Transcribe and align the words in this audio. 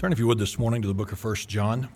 Turn, 0.00 0.12
if 0.14 0.18
you 0.18 0.26
would, 0.26 0.38
this 0.38 0.58
morning 0.58 0.80
to 0.80 0.88
the 0.88 0.94
book 0.94 1.12
of 1.12 1.22
1 1.22 1.34
John. 1.46 1.86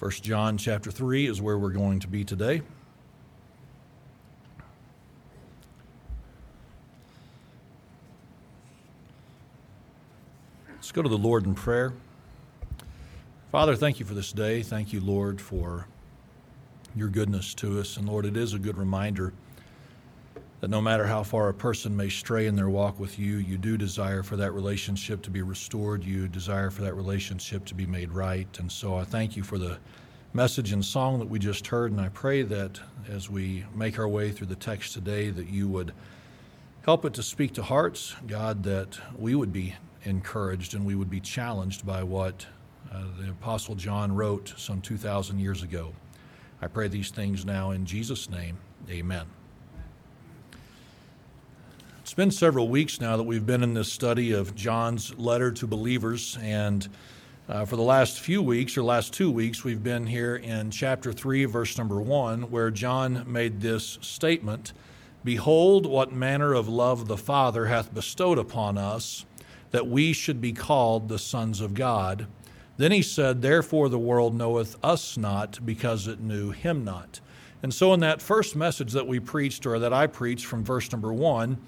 1 0.00 0.10
John 0.10 0.58
chapter 0.58 0.90
3 0.90 1.28
is 1.28 1.40
where 1.40 1.56
we're 1.56 1.68
going 1.68 2.00
to 2.00 2.08
be 2.08 2.24
today. 2.24 2.60
Let's 10.70 10.90
go 10.90 11.02
to 11.02 11.08
the 11.08 11.16
Lord 11.16 11.46
in 11.46 11.54
prayer. 11.54 11.92
Father, 13.52 13.76
thank 13.76 14.00
you 14.00 14.06
for 14.06 14.14
this 14.14 14.32
day. 14.32 14.60
Thank 14.64 14.92
you, 14.92 15.00
Lord, 15.00 15.40
for 15.40 15.86
your 16.96 17.10
goodness 17.10 17.54
to 17.54 17.78
us. 17.78 17.96
And 17.96 18.08
Lord, 18.08 18.26
it 18.26 18.36
is 18.36 18.54
a 18.54 18.58
good 18.58 18.76
reminder 18.76 19.32
that 20.60 20.70
no 20.70 20.80
matter 20.80 21.06
how 21.06 21.22
far 21.22 21.48
a 21.48 21.54
person 21.54 21.96
may 21.96 22.08
stray 22.08 22.46
in 22.46 22.56
their 22.56 22.70
walk 22.70 22.98
with 22.98 23.18
you, 23.18 23.36
you 23.36 23.58
do 23.58 23.76
desire 23.76 24.22
for 24.22 24.36
that 24.36 24.52
relationship 24.52 25.22
to 25.22 25.30
be 25.30 25.42
restored. 25.42 26.02
You 26.02 26.28
desire 26.28 26.70
for 26.70 26.82
that 26.82 26.94
relationship 26.94 27.64
to 27.66 27.74
be 27.74 27.86
made 27.86 28.10
right. 28.10 28.48
And 28.58 28.70
so 28.70 28.96
I 28.96 29.04
thank 29.04 29.36
you 29.36 29.42
for 29.42 29.58
the 29.58 29.78
message 30.32 30.72
and 30.72 30.84
song 30.84 31.18
that 31.18 31.28
we 31.28 31.38
just 31.38 31.66
heard. 31.66 31.92
And 31.92 32.00
I 32.00 32.08
pray 32.08 32.42
that 32.42 32.80
as 33.08 33.28
we 33.28 33.64
make 33.74 33.98
our 33.98 34.08
way 34.08 34.30
through 34.32 34.48
the 34.48 34.56
text 34.56 34.94
today, 34.94 35.30
that 35.30 35.48
you 35.48 35.68
would 35.68 35.92
help 36.84 37.04
it 37.04 37.14
to 37.14 37.22
speak 37.22 37.52
to 37.54 37.62
hearts, 37.62 38.14
God, 38.26 38.62
that 38.62 38.98
we 39.18 39.34
would 39.34 39.52
be 39.52 39.74
encouraged 40.04 40.74
and 40.74 40.86
we 40.86 40.94
would 40.94 41.10
be 41.10 41.20
challenged 41.20 41.84
by 41.84 42.02
what 42.02 42.46
uh, 42.92 43.02
the 43.20 43.30
Apostle 43.30 43.74
John 43.74 44.14
wrote 44.14 44.54
some 44.56 44.80
2,000 44.80 45.38
years 45.38 45.62
ago. 45.62 45.92
I 46.62 46.68
pray 46.68 46.88
these 46.88 47.10
things 47.10 47.44
now 47.44 47.72
in 47.72 47.84
Jesus' 47.84 48.30
name. 48.30 48.56
Amen. 48.88 49.26
It's 52.06 52.14
been 52.14 52.30
several 52.30 52.68
weeks 52.68 53.00
now 53.00 53.16
that 53.16 53.24
we've 53.24 53.44
been 53.44 53.64
in 53.64 53.74
this 53.74 53.92
study 53.92 54.30
of 54.30 54.54
John's 54.54 55.12
letter 55.18 55.50
to 55.50 55.66
believers, 55.66 56.38
and 56.40 56.88
uh, 57.48 57.64
for 57.64 57.74
the 57.74 57.82
last 57.82 58.20
few 58.20 58.40
weeks, 58.40 58.76
or 58.76 58.84
last 58.84 59.12
two 59.12 59.28
weeks, 59.28 59.64
we've 59.64 59.82
been 59.82 60.06
here 60.06 60.36
in 60.36 60.70
chapter 60.70 61.12
3, 61.12 61.46
verse 61.46 61.76
number 61.76 62.00
1, 62.00 62.42
where 62.42 62.70
John 62.70 63.24
made 63.26 63.60
this 63.60 63.98
statement 64.02 64.72
Behold, 65.24 65.84
what 65.84 66.12
manner 66.12 66.54
of 66.54 66.68
love 66.68 67.08
the 67.08 67.16
Father 67.16 67.66
hath 67.66 67.92
bestowed 67.92 68.38
upon 68.38 68.78
us, 68.78 69.26
that 69.72 69.88
we 69.88 70.12
should 70.12 70.40
be 70.40 70.52
called 70.52 71.08
the 71.08 71.18
sons 71.18 71.60
of 71.60 71.74
God. 71.74 72.28
Then 72.76 72.92
he 72.92 73.02
said, 73.02 73.42
Therefore 73.42 73.88
the 73.88 73.98
world 73.98 74.32
knoweth 74.32 74.76
us 74.80 75.16
not, 75.16 75.58
because 75.66 76.06
it 76.06 76.20
knew 76.20 76.52
him 76.52 76.84
not. 76.84 77.18
And 77.64 77.74
so, 77.74 77.92
in 77.92 77.98
that 78.00 78.22
first 78.22 78.54
message 78.54 78.92
that 78.92 79.08
we 79.08 79.18
preached, 79.18 79.66
or 79.66 79.80
that 79.80 79.92
I 79.92 80.06
preached 80.06 80.46
from 80.46 80.62
verse 80.62 80.92
number 80.92 81.12
1, 81.12 81.58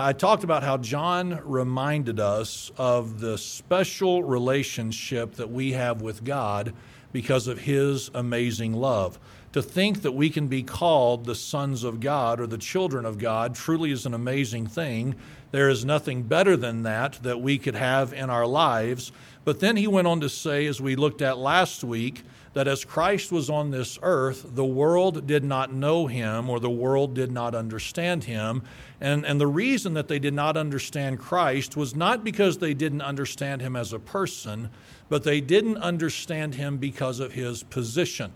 I 0.00 0.12
talked 0.12 0.44
about 0.44 0.62
how 0.62 0.76
John 0.76 1.40
reminded 1.44 2.20
us 2.20 2.70
of 2.76 3.18
the 3.18 3.36
special 3.36 4.22
relationship 4.22 5.34
that 5.34 5.50
we 5.50 5.72
have 5.72 6.00
with 6.00 6.22
God 6.22 6.72
because 7.10 7.48
of 7.48 7.58
his 7.58 8.08
amazing 8.14 8.74
love. 8.74 9.18
To 9.54 9.62
think 9.62 10.02
that 10.02 10.12
we 10.12 10.30
can 10.30 10.46
be 10.46 10.62
called 10.62 11.24
the 11.24 11.34
sons 11.34 11.82
of 11.82 11.98
God 11.98 12.38
or 12.38 12.46
the 12.46 12.58
children 12.58 13.04
of 13.04 13.18
God 13.18 13.56
truly 13.56 13.90
is 13.90 14.06
an 14.06 14.14
amazing 14.14 14.68
thing. 14.68 15.16
There 15.50 15.68
is 15.68 15.84
nothing 15.84 16.22
better 16.22 16.56
than 16.56 16.84
that 16.84 17.14
that 17.22 17.40
we 17.40 17.58
could 17.58 17.74
have 17.74 18.12
in 18.12 18.30
our 18.30 18.46
lives. 18.46 19.10
But 19.44 19.58
then 19.58 19.76
he 19.76 19.88
went 19.88 20.06
on 20.06 20.20
to 20.20 20.28
say, 20.28 20.66
as 20.66 20.80
we 20.80 20.94
looked 20.94 21.22
at 21.22 21.38
last 21.38 21.82
week, 21.82 22.22
that 22.58 22.66
as 22.66 22.84
Christ 22.84 23.30
was 23.30 23.48
on 23.48 23.70
this 23.70 24.00
earth, 24.02 24.44
the 24.56 24.64
world 24.64 25.28
did 25.28 25.44
not 25.44 25.72
know 25.72 26.08
him 26.08 26.50
or 26.50 26.58
the 26.58 26.68
world 26.68 27.14
did 27.14 27.30
not 27.30 27.54
understand 27.54 28.24
him. 28.24 28.64
And, 29.00 29.24
and 29.24 29.40
the 29.40 29.46
reason 29.46 29.94
that 29.94 30.08
they 30.08 30.18
did 30.18 30.34
not 30.34 30.56
understand 30.56 31.20
Christ 31.20 31.76
was 31.76 31.94
not 31.94 32.24
because 32.24 32.58
they 32.58 32.74
didn't 32.74 33.02
understand 33.02 33.62
him 33.62 33.76
as 33.76 33.92
a 33.92 34.00
person, 34.00 34.70
but 35.08 35.22
they 35.22 35.40
didn't 35.40 35.76
understand 35.76 36.56
him 36.56 36.78
because 36.78 37.20
of 37.20 37.30
his 37.30 37.62
position. 37.62 38.32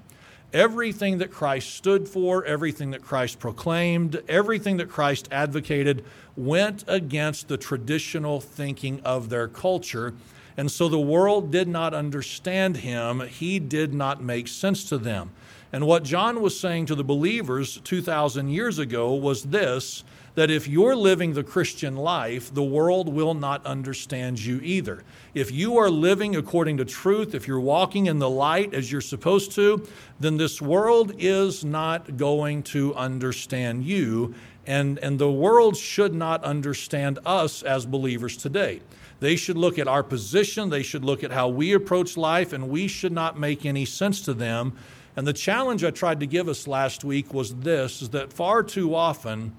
Everything 0.53 1.19
that 1.19 1.33
Christ 1.33 1.75
stood 1.75 2.09
for, 2.09 2.44
everything 2.44 2.93
that 2.93 3.03
Christ 3.03 3.41
proclaimed, 3.41 4.22
everything 4.28 4.77
that 4.77 4.89
Christ 4.89 5.27
advocated 5.33 6.04
went 6.37 6.84
against 6.87 7.49
the 7.49 7.56
traditional 7.56 8.41
thinking 8.41 9.00
of 9.00 9.31
their 9.31 9.49
culture. 9.49 10.15
And 10.57 10.71
so 10.71 10.89
the 10.89 11.01
world 11.01 11.51
did 11.51 11.69
not 11.69 11.95
understand 11.95 12.79
him. 12.79 13.21
He 13.21 13.59
did 13.59 13.95
not 13.95 14.23
make 14.23 14.49
sense 14.49 14.85
to 14.91 14.99
them. 14.99 15.31
And 15.73 15.87
what 15.87 16.03
John 16.05 16.43
was 16.43 16.59
saying 16.59 16.87
to 16.87 16.95
the 16.95 17.05
believers 17.05 17.81
2,000 17.85 18.49
years 18.51 18.79
ago 18.79 19.15
was 19.15 19.45
this 19.45 20.05
that 20.35 20.51
if 20.51 20.67
you're 20.67 20.97
living 20.97 21.35
the 21.35 21.45
Christian 21.45 21.95
life, 21.95 22.53
the 22.55 22.63
world 22.63 23.09
will 23.09 23.35
not 23.35 23.65
understand 23.67 24.43
you 24.43 24.61
either. 24.63 25.05
If 25.35 25.53
you 25.53 25.77
are 25.77 25.91
living 25.91 26.37
according 26.37 26.79
to 26.79 26.84
truth, 26.84 27.34
if 27.34 27.47
you're 27.47 27.61
walking 27.61 28.07
in 28.07 28.19
the 28.19 28.31
light 28.31 28.73
as 28.73 28.91
you're 28.91 29.03
supposed 29.03 29.53
to, 29.53 29.87
then 30.21 30.39
this 30.39 30.63
world 30.63 31.13
is 31.19 31.65
not 31.65 32.17
going 32.17 32.63
to 32.65 32.95
understand 32.95 33.84
you. 33.84 34.34
And, 34.67 34.99
and 35.01 35.19
the 35.19 35.31
world 35.31 35.77
should 35.77 36.15
not 36.15 36.43
understand 36.45 37.19
us 37.27 37.63
as 37.63 37.84
believers 37.84 38.37
today. 38.37 38.81
They 39.22 39.37
should 39.37 39.56
look 39.56 39.78
at 39.78 39.87
our 39.87 40.03
position, 40.03 40.69
they 40.69 40.83
should 40.83 41.05
look 41.05 41.22
at 41.22 41.31
how 41.31 41.47
we 41.47 41.75
approach 41.75 42.16
life, 42.16 42.53
and 42.53 42.69
we 42.69 42.88
should 42.88 43.12
not 43.12 43.38
make 43.38 43.65
any 43.65 43.84
sense 43.84 44.21
to 44.22 44.34
them. 44.34 44.77
And 45.15 45.28
the 45.28 45.33
challenge 45.33 45.84
I 45.84 45.93
tried 45.93 46.19
to 46.19 46.27
give 46.27 46.49
us 46.49 46.66
last 46.66 47.05
week 47.05 47.33
was 47.33 47.55
this 47.55 48.03
is 48.03 48.09
that 48.09 48.33
far 48.33 48.65
too 48.65 48.97
often 48.97 49.55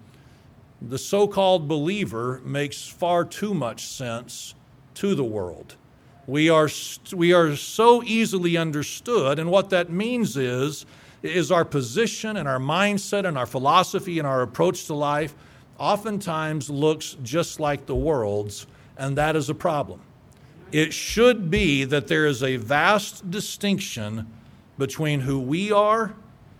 the 0.81 0.97
so 0.97 1.29
called 1.29 1.69
believer 1.69 2.41
makes 2.43 2.85
far 2.85 3.23
too 3.23 3.53
much 3.53 3.87
sense 3.87 4.53
to 4.95 5.15
the 5.15 5.23
world. 5.23 5.77
We 6.27 6.49
are, 6.49 6.67
we 7.15 7.31
are 7.31 7.55
so 7.55 8.03
easily 8.03 8.57
understood, 8.57 9.39
and 9.39 9.49
what 9.49 9.69
that 9.69 9.89
means 9.89 10.35
is, 10.35 10.85
is 11.21 11.53
our 11.53 11.63
position 11.63 12.35
and 12.35 12.49
our 12.49 12.59
mindset 12.59 13.25
and 13.25 13.37
our 13.37 13.45
philosophy 13.45 14.19
and 14.19 14.27
our 14.27 14.41
approach 14.41 14.87
to 14.87 14.93
life 14.93 15.33
oftentimes 15.77 16.69
looks 16.69 17.15
just 17.23 17.61
like 17.61 17.85
the 17.85 17.95
world's, 17.95 18.67
and 18.97 19.17
that 19.17 19.35
is 19.35 19.49
a 19.49 19.55
problem. 19.55 20.01
It 20.71 20.93
should 20.93 21.51
be 21.51 21.83
that 21.83 22.07
there 22.07 22.25
is 22.25 22.41
a 22.41 22.57
vast 22.57 23.29
distinction 23.29 24.27
between 24.77 25.21
who 25.21 25.39
we 25.39 25.71
are 25.71 26.15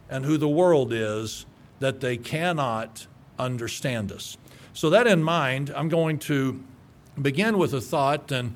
and 0.09 0.25
who 0.25 0.37
the 0.37 0.47
world 0.47 0.93
is 0.93 1.45
that 1.79 1.99
they 1.99 2.17
cannot 2.17 3.07
understand 3.39 4.11
us. 4.11 4.37
So, 4.73 4.89
that 4.91 5.07
in 5.07 5.23
mind, 5.23 5.71
I'm 5.75 5.89
going 5.89 6.19
to 6.19 6.63
begin 7.21 7.57
with 7.57 7.73
a 7.73 7.81
thought 7.81 8.31
and 8.31 8.55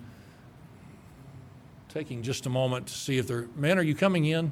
taking 1.89 2.21
just 2.21 2.45
a 2.45 2.49
moment 2.49 2.87
to 2.87 2.93
see 2.93 3.17
if 3.17 3.27
they're, 3.27 3.47
man, 3.55 3.79
are 3.79 3.83
you 3.83 3.95
coming 3.95 4.25
in? 4.25 4.51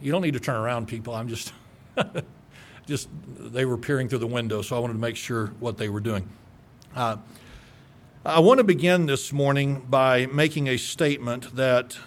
You 0.00 0.10
don't 0.10 0.22
need 0.22 0.34
to 0.34 0.40
turn 0.40 0.56
around, 0.56 0.86
people. 0.88 1.14
I'm 1.14 1.28
just, 1.28 1.52
just, 2.86 3.08
they 3.38 3.64
were 3.64 3.78
peering 3.78 4.08
through 4.08 4.18
the 4.18 4.26
window, 4.26 4.62
so 4.62 4.76
I 4.76 4.80
wanted 4.80 4.94
to 4.94 4.98
make 4.98 5.16
sure 5.16 5.48
what 5.60 5.78
they 5.78 5.88
were 5.88 6.00
doing. 6.00 6.28
Uh, 6.94 7.16
I 8.26 8.40
want 8.40 8.56
to 8.56 8.64
begin 8.64 9.04
this 9.04 9.34
morning 9.34 9.84
by 9.86 10.24
making 10.24 10.66
a 10.66 10.78
statement 10.78 11.56
that 11.56 11.98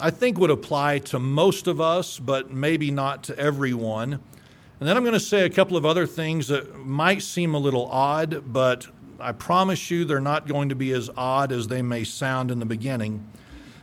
I 0.00 0.10
think 0.10 0.36
would 0.36 0.50
apply 0.50 0.98
to 0.98 1.20
most 1.20 1.68
of 1.68 1.80
us, 1.80 2.18
but 2.18 2.50
maybe 2.50 2.90
not 2.90 3.22
to 3.24 3.38
everyone. 3.38 4.14
And 4.14 4.88
then 4.88 4.96
I'm 4.96 5.04
going 5.04 5.12
to 5.12 5.20
say 5.20 5.44
a 5.44 5.48
couple 5.48 5.76
of 5.76 5.86
other 5.86 6.08
things 6.08 6.48
that 6.48 6.76
might 6.76 7.22
seem 7.22 7.54
a 7.54 7.58
little 7.58 7.86
odd, 7.86 8.52
but 8.52 8.88
I 9.20 9.30
promise 9.30 9.92
you 9.92 10.04
they're 10.04 10.18
not 10.18 10.48
going 10.48 10.70
to 10.70 10.74
be 10.74 10.90
as 10.90 11.08
odd 11.16 11.52
as 11.52 11.68
they 11.68 11.82
may 11.82 12.02
sound 12.02 12.50
in 12.50 12.58
the 12.58 12.66
beginning. 12.66 13.24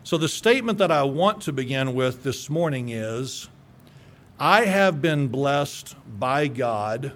So, 0.04 0.18
the 0.18 0.28
statement 0.28 0.80
that 0.80 0.92
I 0.92 1.04
want 1.04 1.42
to 1.44 1.54
begin 1.54 1.94
with 1.94 2.22
this 2.22 2.50
morning 2.50 2.90
is 2.90 3.48
I 4.38 4.66
have 4.66 5.02
been 5.02 5.30
blessed 5.30 5.96
by 6.20 6.50
God 6.50 7.14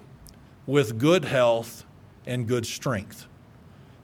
with 0.66 0.96
good 0.96 1.26
health 1.26 1.84
and 2.24 2.48
good 2.48 2.64
strength. 2.64 3.26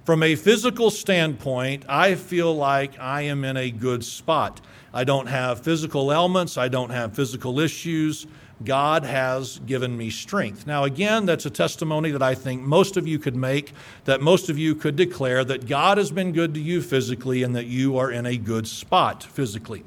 From 0.09 0.23
a 0.23 0.37
physical 0.37 0.91
standpoint, 0.91 1.85
I 1.87 2.15
feel 2.15 2.57
like 2.57 2.99
I 2.99 3.21
am 3.21 3.45
in 3.45 3.59
a 3.59 3.71
good 3.71 4.03
spot. 4.03 4.59
I 4.91 5.05
don't 5.05 5.27
have 5.27 5.61
physical 5.61 6.11
ailments, 6.11 6.57
I 6.57 6.69
don't 6.69 6.89
have 6.89 7.15
physical 7.15 7.61
issues. 7.61 8.27
God 8.65 9.05
has 9.05 9.59
given 9.67 9.99
me 9.99 10.09
strength. 10.09 10.67
Now, 10.67 10.85
again, 10.85 11.27
that's 11.27 11.45
a 11.45 11.51
testimony 11.51 12.11
that 12.11 12.23
I 12.23 12.35
think 12.35 12.63
most 12.63 12.97
of 12.97 13.07
you 13.07 13.19
could 13.19 13.37
make, 13.37 13.75
that 14.07 14.23
most 14.23 14.49
of 14.49 14.57
you 14.57 14.75
could 14.75 14.97
declare 14.97 15.45
that 15.45 15.69
God 15.69 15.99
has 15.99 16.11
been 16.11 16.33
good 16.33 16.55
to 16.55 16.61
you 16.61 16.81
physically 16.81 17.43
and 17.43 17.55
that 17.55 17.67
you 17.67 17.99
are 17.99 18.11
in 18.11 18.25
a 18.25 18.39
good 18.39 18.67
spot 18.67 19.23
physically. 19.23 19.85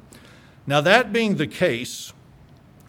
Now, 0.67 0.81
that 0.81 1.11
being 1.11 1.37
the 1.37 1.47
case, 1.47 2.13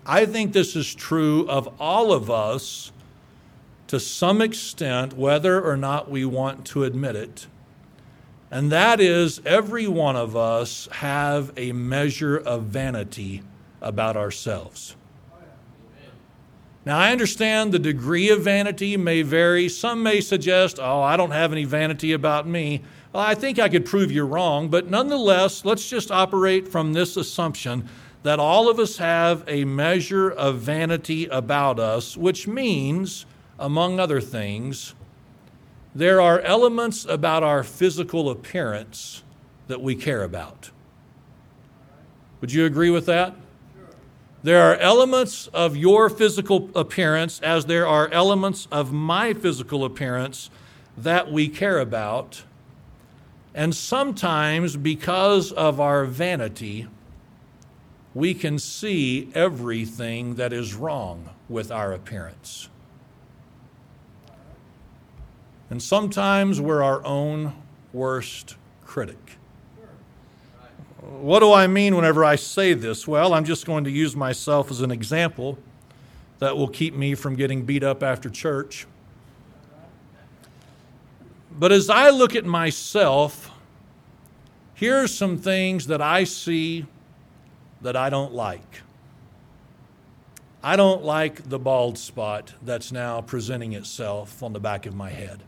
I 0.05 0.27
think 0.27 0.53
this 0.53 0.77
is 0.77 0.95
true 0.95 1.49
of 1.49 1.81
all 1.81 2.13
of 2.13 2.31
us 2.31 2.93
to 3.93 4.01
some 4.01 4.41
extent, 4.41 5.13
whether 5.13 5.61
or 5.61 5.77
not 5.77 6.11
we 6.11 6.25
want 6.25 6.65
to 6.65 6.83
admit 6.83 7.15
it. 7.15 7.47
And 8.51 8.73
that 8.73 9.03
is, 9.03 9.43
every 9.45 9.87
one 9.87 10.17
of 10.17 10.35
us 10.35 10.89
have 10.93 11.53
a 11.59 11.73
measure 11.73 12.39
of 12.39 12.63
vanity 12.63 13.43
about 13.83 14.17
ourselves. 14.17 14.97
Now, 16.87 16.97
I 16.97 17.13
understand 17.13 17.71
the 17.71 17.79
degree 17.79 18.31
of 18.31 18.41
vanity 18.41 18.97
may 18.97 19.21
vary. 19.21 19.69
Some 19.69 20.03
may 20.03 20.23
suggest, 20.23 20.79
oh, 20.81 21.03
I 21.03 21.19
don't 21.19 21.33
have 21.33 21.53
any 21.53 21.65
vanity 21.67 22.15
about 22.15 22.49
me. 22.49 22.81
Well, 23.13 23.23
I 23.23 23.35
think 23.35 23.59
I 23.59 23.69
could 23.69 23.85
prove 23.85 24.11
you're 24.11 24.25
wrong, 24.25 24.71
but 24.71 24.89
nonetheless, 24.89 25.67
let's 25.67 25.87
just 25.87 26.11
operate 26.11 26.67
from 26.67 26.95
this 26.95 27.19
assumption 27.19 27.87
that 28.23 28.39
all 28.41 28.71
of 28.71 28.79
us 28.79 28.97
have 28.97 29.45
a 29.47 29.67
measure 29.67 30.31
of 30.31 30.61
vanity 30.61 31.27
about 31.27 31.79
us, 31.79 32.17
which 32.17 32.49
means, 32.49 33.27
among 33.63 34.01
other 34.01 34.21
things, 34.21 34.95
there 35.95 36.21
are 36.21 36.41
elements 36.41 37.05
about 37.05 37.43
our 37.43 37.63
physical 37.63 38.29
appearance 38.29 39.23
that 39.69 39.81
we 39.81 39.95
care 39.95 40.25
about. 40.25 40.71
Would 42.41 42.53
you 42.53 42.67
agree 42.67 42.91
with 42.91 43.07
that? 43.07 43.37
There 44.43 44.61
are 44.61 44.75
elements 44.77 45.47
of 45.49 45.77
your 45.77 46.11
physical 46.11 46.69
appearance, 46.75 47.41
as 47.41 47.67
there 47.67 47.87
are 47.87 48.09
elements 48.09 48.67
of 48.73 48.93
my 48.93 49.33
physical 49.33 49.85
appearance 49.85 50.51
that 50.99 51.31
we 51.31 51.49
care 51.49 51.79
about. 51.79 52.43
And 53.55 53.73
sometimes, 53.73 54.77
because 54.77 55.53
of 55.53 55.79
our 55.79 56.05
vanity, 56.05 56.89
we 58.15 58.35
can 58.35 58.59
see 58.59 59.31
everything 59.35 60.35
that 60.35 60.53
is 60.53 60.75
wrong 60.75 61.29
with 61.49 61.71
our 61.71 61.93
appearance. 61.93 62.69
And 65.73 65.83
sometimes 65.83 66.61
we're 66.61 66.83
our 66.83 67.03
own 67.03 67.55
worst 67.95 68.57
critic. 68.85 69.39
What 71.01 71.41
do 71.41 71.51
I 71.51 71.67
mean 71.67 71.97
whenever 71.97 72.27
I 72.27 72.37
say 72.37 72.75
this? 72.75 73.09
Well, 73.09 73.33
I'm 73.33 73.47
just 73.47 73.65
going 73.65 73.85
to 73.85 73.91
use 73.91 74.15
myself 74.15 74.71
as 74.71 74.83
an 74.83 74.91
example 74.91 75.57
that 76.41 76.59
will 76.59 76.69
keep 76.69 76.95
me 76.95 77.15
from 77.15 77.37
getting 77.37 77.65
beat 77.65 77.83
up 77.83 78.03
after 78.03 78.29
church. 78.29 78.87
But 81.51 81.73
as 81.73 81.89
I 81.89 82.11
look 82.11 82.37
at 82.37 82.45
myself, 82.45 83.51
here 84.75 85.03
are 85.03 85.09
some 85.09 85.39
things 85.39 85.87
that 85.87 86.03
I 86.03 86.25
see 86.25 86.85
that 87.81 87.97
I 87.97 88.11
don't 88.11 88.35
like. 88.35 88.83
I 90.63 90.77
don't 90.77 91.03
like 91.03 91.49
the 91.49 91.59
bald 91.59 91.97
spot 91.97 92.53
that's 92.61 92.93
now 92.93 93.23
presenting 93.23 93.73
itself 93.73 94.43
on 94.43 94.53
the 94.53 94.61
back 94.61 94.85
of 94.85 94.95
my 94.95 95.09
head. 95.09 95.45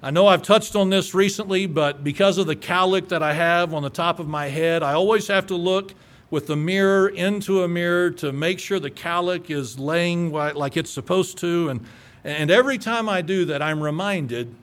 I 0.00 0.12
know 0.12 0.28
I've 0.28 0.42
touched 0.42 0.76
on 0.76 0.90
this 0.90 1.12
recently, 1.12 1.66
but 1.66 2.04
because 2.04 2.38
of 2.38 2.46
the 2.46 2.54
cowlick 2.54 3.08
that 3.08 3.22
I 3.22 3.32
have 3.32 3.74
on 3.74 3.82
the 3.82 3.90
top 3.90 4.20
of 4.20 4.28
my 4.28 4.46
head, 4.46 4.82
I 4.82 4.92
always 4.92 5.26
have 5.26 5.48
to 5.48 5.56
look 5.56 5.92
with 6.30 6.46
the 6.46 6.56
mirror 6.56 7.08
into 7.08 7.64
a 7.64 7.68
mirror 7.68 8.10
to 8.12 8.32
make 8.32 8.60
sure 8.60 8.78
the 8.78 8.90
cowlick 8.90 9.50
is 9.50 9.78
laying 9.78 10.30
like 10.30 10.76
it's 10.76 10.90
supposed 10.90 11.38
to. 11.38 11.70
And, 11.70 11.84
and 12.22 12.48
every 12.48 12.78
time 12.78 13.08
I 13.08 13.22
do 13.22 13.44
that, 13.46 13.60
I'm 13.60 13.82
reminded 13.82 14.54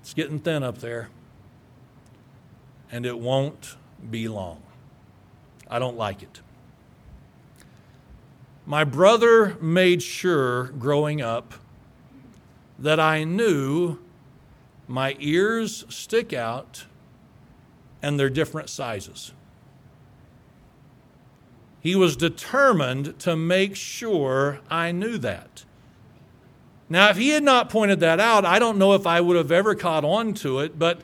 it's 0.00 0.14
getting 0.14 0.38
thin 0.38 0.62
up 0.62 0.78
there, 0.78 1.08
and 2.92 3.04
it 3.04 3.18
won't 3.18 3.76
be 4.10 4.28
long. 4.28 4.62
I 5.68 5.80
don't 5.80 5.96
like 5.96 6.22
it. 6.22 6.40
My 8.64 8.84
brother 8.84 9.56
made 9.60 10.02
sure 10.02 10.64
growing 10.64 11.20
up 11.20 11.54
that 12.82 12.98
I 12.98 13.24
knew 13.24 13.98
my 14.88 15.16
ears 15.20 15.84
stick 15.88 16.32
out 16.32 16.86
and 18.02 18.18
they're 18.18 18.28
different 18.28 18.68
sizes. 18.68 19.32
He 21.80 21.94
was 21.94 22.16
determined 22.16 23.18
to 23.20 23.36
make 23.36 23.76
sure 23.76 24.60
I 24.68 24.92
knew 24.92 25.16
that. 25.18 25.64
Now, 26.88 27.08
if 27.08 27.16
he 27.16 27.30
had 27.30 27.42
not 27.42 27.70
pointed 27.70 28.00
that 28.00 28.20
out, 28.20 28.44
I 28.44 28.58
don't 28.58 28.78
know 28.78 28.94
if 28.94 29.06
I 29.06 29.20
would 29.20 29.36
have 29.36 29.50
ever 29.50 29.74
caught 29.74 30.04
on 30.04 30.34
to 30.34 30.58
it, 30.58 30.78
but 30.78 31.00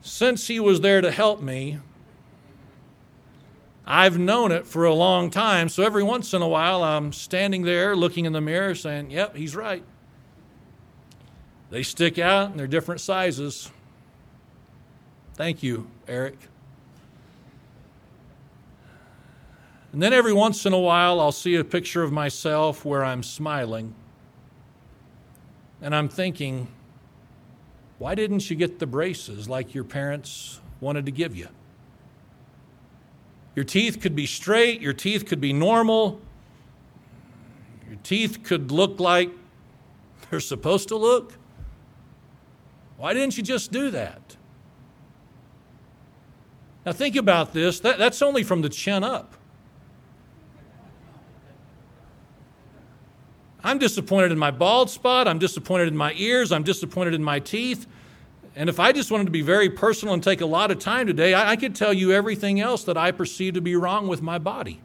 since 0.00 0.46
he 0.46 0.60
was 0.60 0.80
there 0.80 1.00
to 1.00 1.10
help 1.10 1.40
me, 1.42 1.78
I've 3.86 4.18
known 4.18 4.52
it 4.52 4.66
for 4.66 4.84
a 4.84 4.94
long 4.94 5.30
time. 5.30 5.70
So 5.70 5.82
every 5.82 6.02
once 6.02 6.34
in 6.34 6.42
a 6.42 6.48
while, 6.48 6.82
I'm 6.84 7.12
standing 7.12 7.62
there 7.62 7.96
looking 7.96 8.26
in 8.26 8.32
the 8.34 8.40
mirror 8.40 8.74
saying, 8.74 9.10
Yep, 9.10 9.34
he's 9.34 9.56
right. 9.56 9.82
They 11.70 11.82
stick 11.82 12.18
out 12.18 12.50
and 12.50 12.58
they're 12.58 12.66
different 12.66 13.00
sizes. 13.00 13.70
Thank 15.34 15.62
you, 15.62 15.88
Eric. 16.06 16.36
And 19.92 20.02
then 20.02 20.12
every 20.12 20.32
once 20.32 20.66
in 20.66 20.72
a 20.72 20.78
while, 20.78 21.20
I'll 21.20 21.32
see 21.32 21.54
a 21.54 21.64
picture 21.64 22.02
of 22.02 22.12
myself 22.12 22.84
where 22.84 23.04
I'm 23.04 23.22
smiling. 23.22 23.94
And 25.80 25.94
I'm 25.94 26.08
thinking, 26.08 26.68
why 27.98 28.14
didn't 28.14 28.48
you 28.50 28.56
get 28.56 28.78
the 28.78 28.86
braces 28.86 29.48
like 29.48 29.74
your 29.74 29.84
parents 29.84 30.60
wanted 30.80 31.06
to 31.06 31.12
give 31.12 31.36
you? 31.36 31.48
Your 33.54 33.64
teeth 33.64 34.00
could 34.00 34.14
be 34.14 34.26
straight, 34.26 34.80
your 34.80 34.92
teeth 34.92 35.26
could 35.26 35.40
be 35.40 35.52
normal, 35.52 36.20
your 37.88 37.98
teeth 38.04 38.44
could 38.44 38.70
look 38.70 39.00
like 39.00 39.30
they're 40.30 40.40
supposed 40.40 40.88
to 40.88 40.96
look. 40.96 41.34
Why 42.98 43.14
didn't 43.14 43.36
you 43.36 43.44
just 43.44 43.70
do 43.70 43.90
that? 43.92 44.36
Now, 46.84 46.92
think 46.92 47.16
about 47.16 47.52
this. 47.52 47.80
That, 47.80 47.96
that's 47.96 48.20
only 48.22 48.42
from 48.42 48.60
the 48.60 48.68
chin 48.68 49.04
up. 49.04 49.34
I'm 53.62 53.78
disappointed 53.78 54.32
in 54.32 54.38
my 54.38 54.50
bald 54.50 54.90
spot. 54.90 55.28
I'm 55.28 55.38
disappointed 55.38 55.88
in 55.88 55.96
my 55.96 56.12
ears. 56.16 56.50
I'm 56.50 56.64
disappointed 56.64 57.14
in 57.14 57.22
my 57.22 57.38
teeth. 57.38 57.86
And 58.56 58.68
if 58.68 58.80
I 58.80 58.90
just 58.90 59.12
wanted 59.12 59.26
to 59.26 59.30
be 59.30 59.42
very 59.42 59.70
personal 59.70 60.14
and 60.14 60.22
take 60.22 60.40
a 60.40 60.46
lot 60.46 60.70
of 60.72 60.80
time 60.80 61.06
today, 61.06 61.34
I, 61.34 61.52
I 61.52 61.56
could 61.56 61.76
tell 61.76 61.92
you 61.92 62.10
everything 62.12 62.60
else 62.60 62.82
that 62.84 62.96
I 62.96 63.12
perceive 63.12 63.54
to 63.54 63.60
be 63.60 63.76
wrong 63.76 64.08
with 64.08 64.22
my 64.22 64.38
body. 64.38 64.80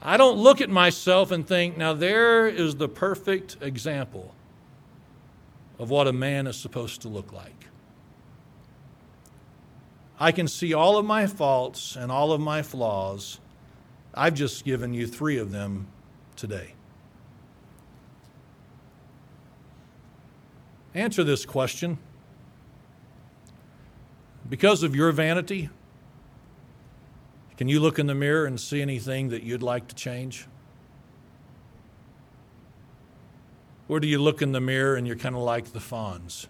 I 0.00 0.16
don't 0.16 0.38
look 0.38 0.60
at 0.60 0.70
myself 0.70 1.30
and 1.30 1.46
think, 1.46 1.76
now 1.76 1.92
there 1.92 2.46
is 2.46 2.76
the 2.76 2.88
perfect 2.88 3.58
example 3.60 4.33
of 5.78 5.90
what 5.90 6.06
a 6.06 6.12
man 6.12 6.46
is 6.46 6.56
supposed 6.56 7.02
to 7.02 7.08
look 7.08 7.32
like. 7.32 7.66
I 10.18 10.32
can 10.32 10.46
see 10.46 10.72
all 10.72 10.96
of 10.96 11.04
my 11.04 11.26
faults 11.26 11.96
and 11.96 12.12
all 12.12 12.32
of 12.32 12.40
my 12.40 12.62
flaws. 12.62 13.40
I've 14.14 14.34
just 14.34 14.64
given 14.64 14.94
you 14.94 15.06
three 15.06 15.38
of 15.38 15.50
them 15.50 15.88
today. 16.36 16.74
Answer 20.94 21.24
this 21.24 21.44
question. 21.44 21.98
Because 24.48 24.84
of 24.84 24.94
your 24.94 25.10
vanity, 25.10 25.70
can 27.56 27.68
you 27.68 27.80
look 27.80 27.98
in 27.98 28.06
the 28.06 28.14
mirror 28.14 28.46
and 28.46 28.60
see 28.60 28.80
anything 28.80 29.30
that 29.30 29.42
you'd 29.42 29.62
like 29.62 29.88
to 29.88 29.94
change? 29.94 30.46
Or 33.88 34.00
do 34.00 34.06
you 34.08 34.18
look 34.18 34.40
in 34.40 34.52
the 34.52 34.60
mirror 34.60 34.96
and 34.96 35.06
you're 35.06 35.16
kind 35.16 35.34
of 35.34 35.42
like 35.42 35.72
the 35.72 35.78
Fonz? 35.78 36.46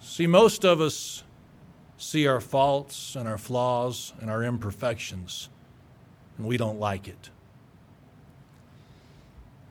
See, 0.00 0.26
most 0.26 0.64
of 0.64 0.80
us 0.80 1.22
see 1.96 2.26
our 2.26 2.40
faults 2.40 3.14
and 3.16 3.28
our 3.28 3.38
flaws 3.38 4.12
and 4.20 4.30
our 4.30 4.42
imperfections, 4.42 5.48
and 6.36 6.46
we 6.46 6.56
don't 6.56 6.78
like 6.78 7.08
it. 7.08 7.30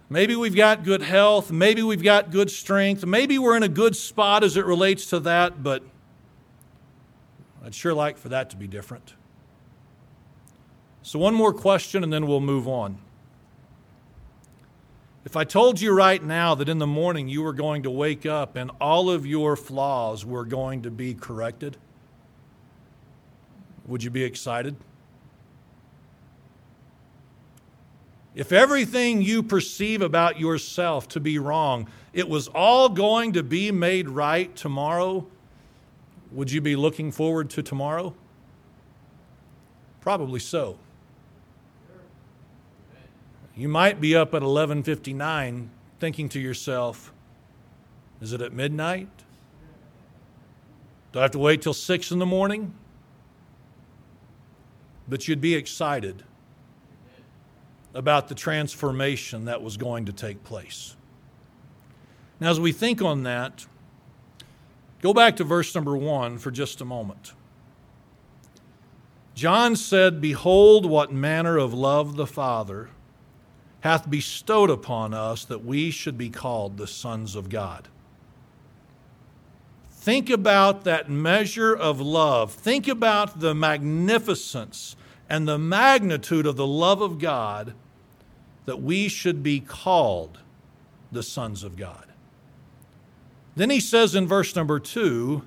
Maybe 0.10 0.36
we've 0.36 0.56
got 0.56 0.84
good 0.84 1.02
health, 1.02 1.52
maybe 1.52 1.84
we've 1.84 2.04
got 2.04 2.32
good 2.32 2.50
strength, 2.50 3.06
maybe 3.06 3.38
we're 3.38 3.56
in 3.56 3.64
a 3.64 3.70
good 3.70 3.96
spot 3.96 4.44
as 4.44 4.58
it 4.58 4.66
relates 4.66 5.06
to 5.08 5.20
that, 5.22 5.64
but 5.64 5.84
I'd 7.64 7.76
sure 7.76 7.94
like 7.94 8.18
for 8.18 8.30
that 8.30 8.50
to 8.50 8.58
be 8.58 8.68
different. 8.68 9.14
So, 11.04 11.18
one 11.18 11.34
more 11.34 11.54
question 11.54 12.04
and 12.04 12.14
then 12.14 12.28
we'll 12.28 12.42
move 12.42 12.68
on. 12.68 12.98
If 15.24 15.36
I 15.36 15.44
told 15.44 15.80
you 15.80 15.94
right 15.94 16.24
now 16.24 16.56
that 16.56 16.68
in 16.68 16.80
the 16.80 16.88
morning 16.88 17.28
you 17.28 17.44
were 17.44 17.54
going 17.54 17.84
to 17.84 17.92
wake 17.92 18.26
up 18.26 18.56
and 18.56 18.72
all 18.82 19.10
of 19.10 19.26
your 19.26 19.56
flaws 19.56 20.26
were 20.26 20.46
going 20.46 20.82
to 20.84 20.92
be 20.92 21.14
corrected, 21.14 21.78
would 23.86 24.04
you 24.04 24.10
be 24.10 24.24
excited? 24.24 24.76
If 28.34 28.52
everything 28.52 29.22
you 29.22 29.44
perceive 29.44 30.02
about 30.02 30.40
yourself 30.40 31.08
to 31.10 31.20
be 31.20 31.38
wrong, 31.38 31.88
it 32.14 32.30
was 32.30 32.48
all 32.48 32.90
going 32.90 33.34
to 33.34 33.44
be 33.44 33.72
made 33.72 34.08
right 34.08 34.56
tomorrow, 34.56 35.28
would 36.32 36.52
you 36.52 36.62
be 36.62 36.76
looking 36.76 37.12
forward 37.12 37.50
to 37.52 37.62
tomorrow? 37.62 38.16
Probably 40.00 40.40
so. 40.40 40.78
You 43.56 43.68
might 43.68 44.00
be 44.00 44.16
up 44.16 44.34
at 44.34 44.42
11:59 44.42 45.70
thinking 46.00 46.30
to 46.30 46.40
yourself, 46.40 47.14
is 48.22 48.34
it 48.34 48.42
at 48.42 48.54
midnight? 48.54 49.10
Do 51.12 51.20
I 51.20 51.24
have 51.24 51.32
to 51.32 51.40
wait 51.40 51.62
till 51.62 51.74
6 51.74 52.12
in 52.12 52.20
the 52.20 52.26
morning? 52.26 52.74
But 55.08 55.28
you'd 55.28 55.42
be 55.42 55.56
excited 55.56 56.24
about 57.94 58.30
the 58.30 58.36
transformation 58.36 59.46
that 59.46 59.62
was 59.62 59.76
going 59.76 60.06
to 60.06 60.14
take 60.14 60.44
place. 60.44 60.96
Now, 62.40 62.50
as 62.50 62.60
we 62.60 62.72
think 62.72 63.02
on 63.02 63.24
that, 63.24 63.66
go 65.02 65.14
back 65.14 65.36
to 65.36 65.44
verse 65.44 65.76
number 65.76 65.98
one 65.98 66.38
for 66.38 66.50
just 66.50 66.80
a 66.80 66.86
moment. 66.86 67.34
John 69.36 69.76
said, 69.76 70.22
Behold, 70.22 70.86
what 70.86 71.12
manner 71.12 71.58
of 71.58 71.74
love 71.74 72.16
the 72.16 72.28
Father 72.28 72.90
hath 73.82 74.10
bestowed 74.10 74.70
upon 74.70 75.14
us 75.14 75.44
that 75.46 75.66
we 75.66 75.92
should 75.92 76.18
be 76.18 76.30
called 76.30 76.78
the 76.78 76.88
sons 76.88 77.36
of 77.36 77.50
God. 77.50 77.88
Think 79.92 80.30
about 80.30 80.84
that 80.84 81.10
measure 81.10 81.76
of 81.76 82.02
love. 82.02 82.52
Think 82.52 82.88
about 82.88 83.40
the 83.40 83.54
magnificence 83.54 84.96
and 85.30 85.48
the 85.48 85.60
magnitude 85.60 86.46
of 86.46 86.56
the 86.56 86.66
love 86.66 87.02
of 87.02 87.20
God 87.20 87.74
that 88.66 88.82
we 88.82 89.08
should 89.08 89.44
be 89.44 89.60
called 89.60 90.40
the 91.12 91.24
sons 91.24 91.64
of 91.64 91.76
God. 91.76 92.08
Then 93.56 93.70
he 93.70 93.80
says 93.80 94.16
in 94.16 94.28
verse 94.28 94.56
number 94.56 94.80
two, 94.80 95.44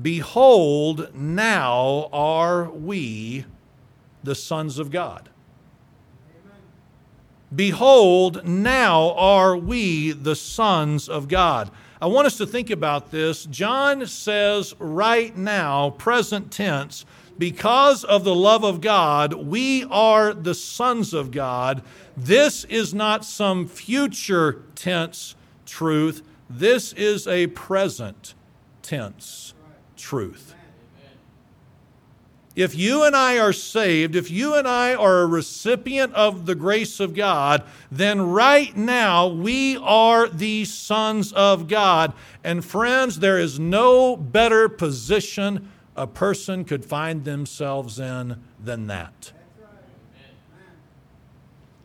Behold, 0.00 1.14
now 1.14 2.08
are 2.12 2.70
we 2.70 3.44
the 4.22 4.34
sons 4.34 4.78
of 4.78 4.90
God. 4.90 5.28
Behold, 7.54 8.44
now 8.46 9.12
are 9.14 9.56
we 9.56 10.12
the 10.12 10.36
sons 10.36 11.08
of 11.08 11.28
God. 11.28 11.70
I 12.00 12.06
want 12.06 12.26
us 12.26 12.36
to 12.38 12.46
think 12.46 12.70
about 12.70 13.10
this. 13.10 13.44
John 13.46 14.06
says 14.06 14.74
right 14.78 15.36
now, 15.36 15.90
present 15.90 16.52
tense, 16.52 17.04
because 17.38 18.04
of 18.04 18.24
the 18.24 18.34
love 18.34 18.64
of 18.64 18.80
God, 18.80 19.32
we 19.32 19.84
are 19.84 20.34
the 20.34 20.54
sons 20.54 21.14
of 21.14 21.30
God. 21.30 21.82
This 22.16 22.64
is 22.64 22.92
not 22.92 23.24
some 23.24 23.66
future 23.66 24.64
tense 24.74 25.34
truth, 25.64 26.22
this 26.50 26.92
is 26.94 27.26
a 27.26 27.46
present 27.48 28.34
tense 28.82 29.54
truth. 29.96 30.54
If 32.58 32.74
you 32.74 33.04
and 33.04 33.14
I 33.14 33.38
are 33.38 33.52
saved, 33.52 34.16
if 34.16 34.32
you 34.32 34.56
and 34.56 34.66
I 34.66 34.92
are 34.92 35.20
a 35.20 35.26
recipient 35.26 36.12
of 36.14 36.44
the 36.44 36.56
grace 36.56 36.98
of 36.98 37.14
God, 37.14 37.62
then 37.88 38.20
right 38.20 38.76
now 38.76 39.28
we 39.28 39.76
are 39.76 40.28
the 40.28 40.64
sons 40.64 41.32
of 41.34 41.68
God. 41.68 42.14
And 42.42 42.64
friends, 42.64 43.20
there 43.20 43.38
is 43.38 43.60
no 43.60 44.16
better 44.16 44.68
position 44.68 45.70
a 45.94 46.08
person 46.08 46.64
could 46.64 46.84
find 46.84 47.24
themselves 47.24 48.00
in 48.00 48.42
than 48.58 48.88
that. 48.88 49.30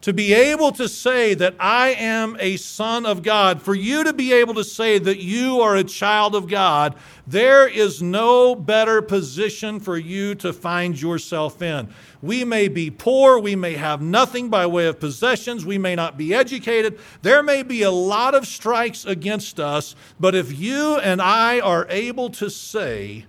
To 0.04 0.14
be 0.14 0.34
able 0.34 0.74
to 0.74 0.90
say 0.90 1.34
that 1.34 1.56
I 1.62 1.92
am 1.92 2.36
a 2.38 2.58
son 2.58 3.06
of 3.06 3.24
God, 3.24 3.62
for 3.62 3.74
you 3.74 4.04
to 4.04 4.12
be 4.12 4.34
able 4.34 4.54
to 4.56 4.64
say 4.64 5.00
that 5.00 5.20
you 5.20 5.62
are 5.62 5.78
a 5.78 5.84
child 5.86 6.36
of 6.36 6.50
God, 6.50 6.96
there 7.26 7.70
is 7.70 8.02
no 8.02 8.54
better 8.54 9.02
position 9.02 9.80
for 9.80 9.98
you 9.98 10.36
to 10.36 10.52
find 10.52 11.02
yourself 11.02 11.62
in. 11.62 11.88
We 12.22 12.44
may 12.44 12.68
be 12.68 12.92
poor, 12.92 13.40
we 13.40 13.56
may 13.56 13.76
have 13.76 14.02
nothing 14.02 14.50
by 14.50 14.66
way 14.66 14.88
of 14.88 15.00
possessions, 15.00 15.66
we 15.66 15.78
may 15.78 15.96
not 15.96 16.18
be 16.18 16.34
educated, 16.34 17.00
there 17.22 17.42
may 17.42 17.64
be 17.64 17.84
a 17.84 17.92
lot 17.92 18.36
of 18.36 18.46
strikes 18.46 19.06
against 19.06 19.58
us, 19.58 19.96
but 20.20 20.36
if 20.36 20.58
you 20.60 20.98
and 20.98 21.22
I 21.22 21.62
are 21.62 21.88
able 21.90 22.30
to 22.32 22.50
say, 22.50 23.26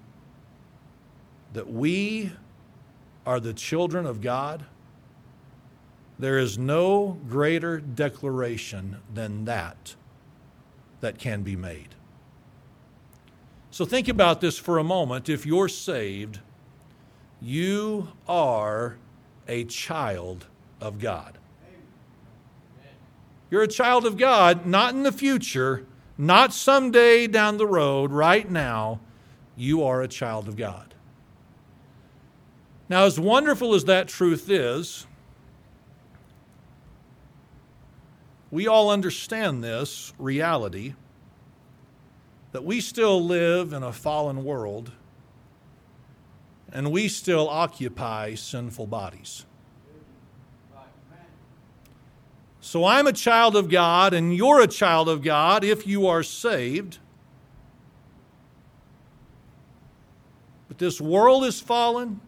that 1.52 1.71
we 1.71 2.33
are 3.25 3.38
the 3.38 3.54
children 3.54 4.07
of 4.07 4.21
God, 4.21 4.64
there 6.18 6.38
is 6.38 6.59
no 6.59 7.18
greater 7.28 7.78
declaration 7.78 8.99
than 9.12 9.44
that 9.47 9.97
that 11.00 11.18
can 11.18 11.42
be 11.42 11.56
made. 11.56 11.94
So 13.71 13.85
think 13.85 14.09
about 14.09 14.40
this 14.40 14.56
for 14.56 14.78
a 14.78 14.85
moment. 14.85 15.28
If 15.28 15.44
you're 15.44 15.68
saved, 15.68 16.38
you 17.40 18.09
are 18.28 18.97
a 19.49 19.64
child 19.64 20.47
of 20.80 21.00
God. 21.00 21.38
You're 23.50 23.62
a 23.62 23.68
child 23.68 24.06
of 24.06 24.16
God, 24.16 24.66
not 24.66 24.94
in 24.94 25.02
the 25.02 25.12
future, 25.12 25.87
not 26.16 26.52
someday 26.52 27.26
down 27.26 27.56
the 27.56 27.66
road, 27.66 28.12
right 28.12 28.49
now. 28.49 29.00
You 29.56 29.83
are 29.85 30.02
a 30.02 30.09
child 30.09 30.49
of 30.49 30.56
God. 30.56 30.94
Now, 32.88 33.04
as 33.04 33.18
wonderful 33.18 33.75
as 33.75 33.85
that 33.85 34.09
truth 34.09 34.49
is, 34.49 35.06
we 38.54 38.68
all 38.68 38.88
understand 38.88 39.64
this 39.64 40.12
reality 40.16 40.94
that 42.52 42.64
we 42.64 42.80
still 42.80 43.20
live 43.20 43.73
in 43.73 43.82
a 43.82 43.92
fallen 43.92 44.44
world 44.44 44.92
and 46.73 46.92
we 46.92 47.08
still 47.08 47.49
occupy 47.49 48.32
sinful 48.37 48.87
bodies. 48.87 49.44
So 52.61 52.84
I'm 52.84 53.08
a 53.08 53.12
child 53.12 53.56
of 53.56 53.68
God, 53.68 54.14
and 54.14 54.34
you're 54.34 54.61
a 54.61 54.68
child 54.68 55.08
of 55.08 55.20
God 55.20 55.64
if 55.64 55.84
you 55.84 56.06
are 56.06 56.23
saved. 56.23 56.99
But 60.68 60.78
this 60.78 61.00
world 61.00 61.44
is 61.44 61.61
fallen. 61.61 62.20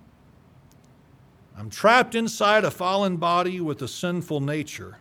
I'm 1.56 1.71
trapped 1.71 2.16
inside 2.16 2.64
a 2.64 2.71
fallen 2.73 3.16
body 3.16 3.61
with 3.61 3.80
a 3.80 3.88
sinful 3.88 4.40
nature. 4.40 4.99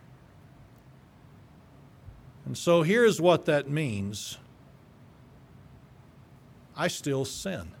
And 2.46 2.56
so 2.56 2.82
here's 2.82 3.20
what 3.20 3.44
that 3.46 3.68
means 3.68 4.38
I 6.76 6.88
still 6.88 7.24
sin. 7.24 7.72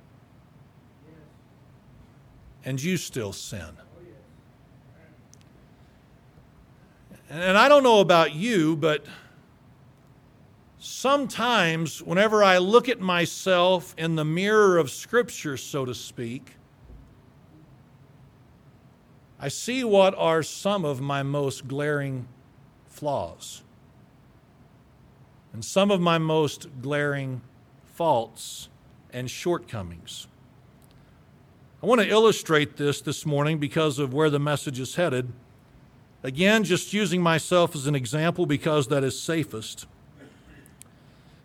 And 2.64 2.82
you 2.82 2.96
still 2.96 3.32
sin. 3.32 3.76
And 7.30 7.56
I 7.56 7.68
don't 7.68 7.84
know 7.84 8.00
about 8.00 8.34
you, 8.34 8.76
but 8.76 9.04
sometimes 10.78 12.02
whenever 12.02 12.42
I 12.42 12.58
look 12.58 12.88
at 12.88 13.00
myself 13.00 13.94
in 13.96 14.16
the 14.16 14.24
mirror 14.24 14.78
of 14.78 14.90
Scripture, 14.90 15.56
so 15.56 15.84
to 15.84 15.94
speak, 15.94 16.52
I 19.38 19.48
see 19.48 19.84
what 19.84 20.14
are 20.16 20.42
some 20.42 20.84
of 20.84 21.00
my 21.00 21.22
most 21.22 21.68
glaring 21.68 22.26
flaws 22.86 23.62
and 25.56 25.64
some 25.64 25.90
of 25.90 26.02
my 26.02 26.18
most 26.18 26.66
glaring 26.82 27.40
faults 27.94 28.68
and 29.10 29.30
shortcomings. 29.30 30.26
I 31.82 31.86
want 31.86 32.02
to 32.02 32.06
illustrate 32.06 32.76
this 32.76 33.00
this 33.00 33.24
morning 33.24 33.56
because 33.56 33.98
of 33.98 34.12
where 34.12 34.28
the 34.28 34.38
message 34.38 34.78
is 34.78 34.96
headed. 34.96 35.32
Again, 36.22 36.62
just 36.62 36.92
using 36.92 37.22
myself 37.22 37.74
as 37.74 37.86
an 37.86 37.94
example 37.94 38.44
because 38.44 38.88
that 38.88 39.02
is 39.02 39.18
safest. 39.18 39.86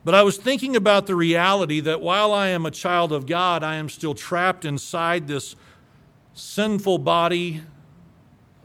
But 0.04 0.14
I 0.14 0.24
was 0.24 0.36
thinking 0.36 0.76
about 0.76 1.08
the 1.08 1.16
reality 1.16 1.80
that 1.80 2.02
while 2.02 2.34
I 2.34 2.50
am 2.50 2.66
a 2.66 2.72
child 2.72 3.14
of 3.14 3.26
God, 3.26 3.64
I 3.64 3.76
am 3.76 3.88
still 3.88 4.14
trapped 4.14 4.66
inside 4.66 5.30
this 5.30 5.56
sinful 6.34 6.98
body 6.98 7.62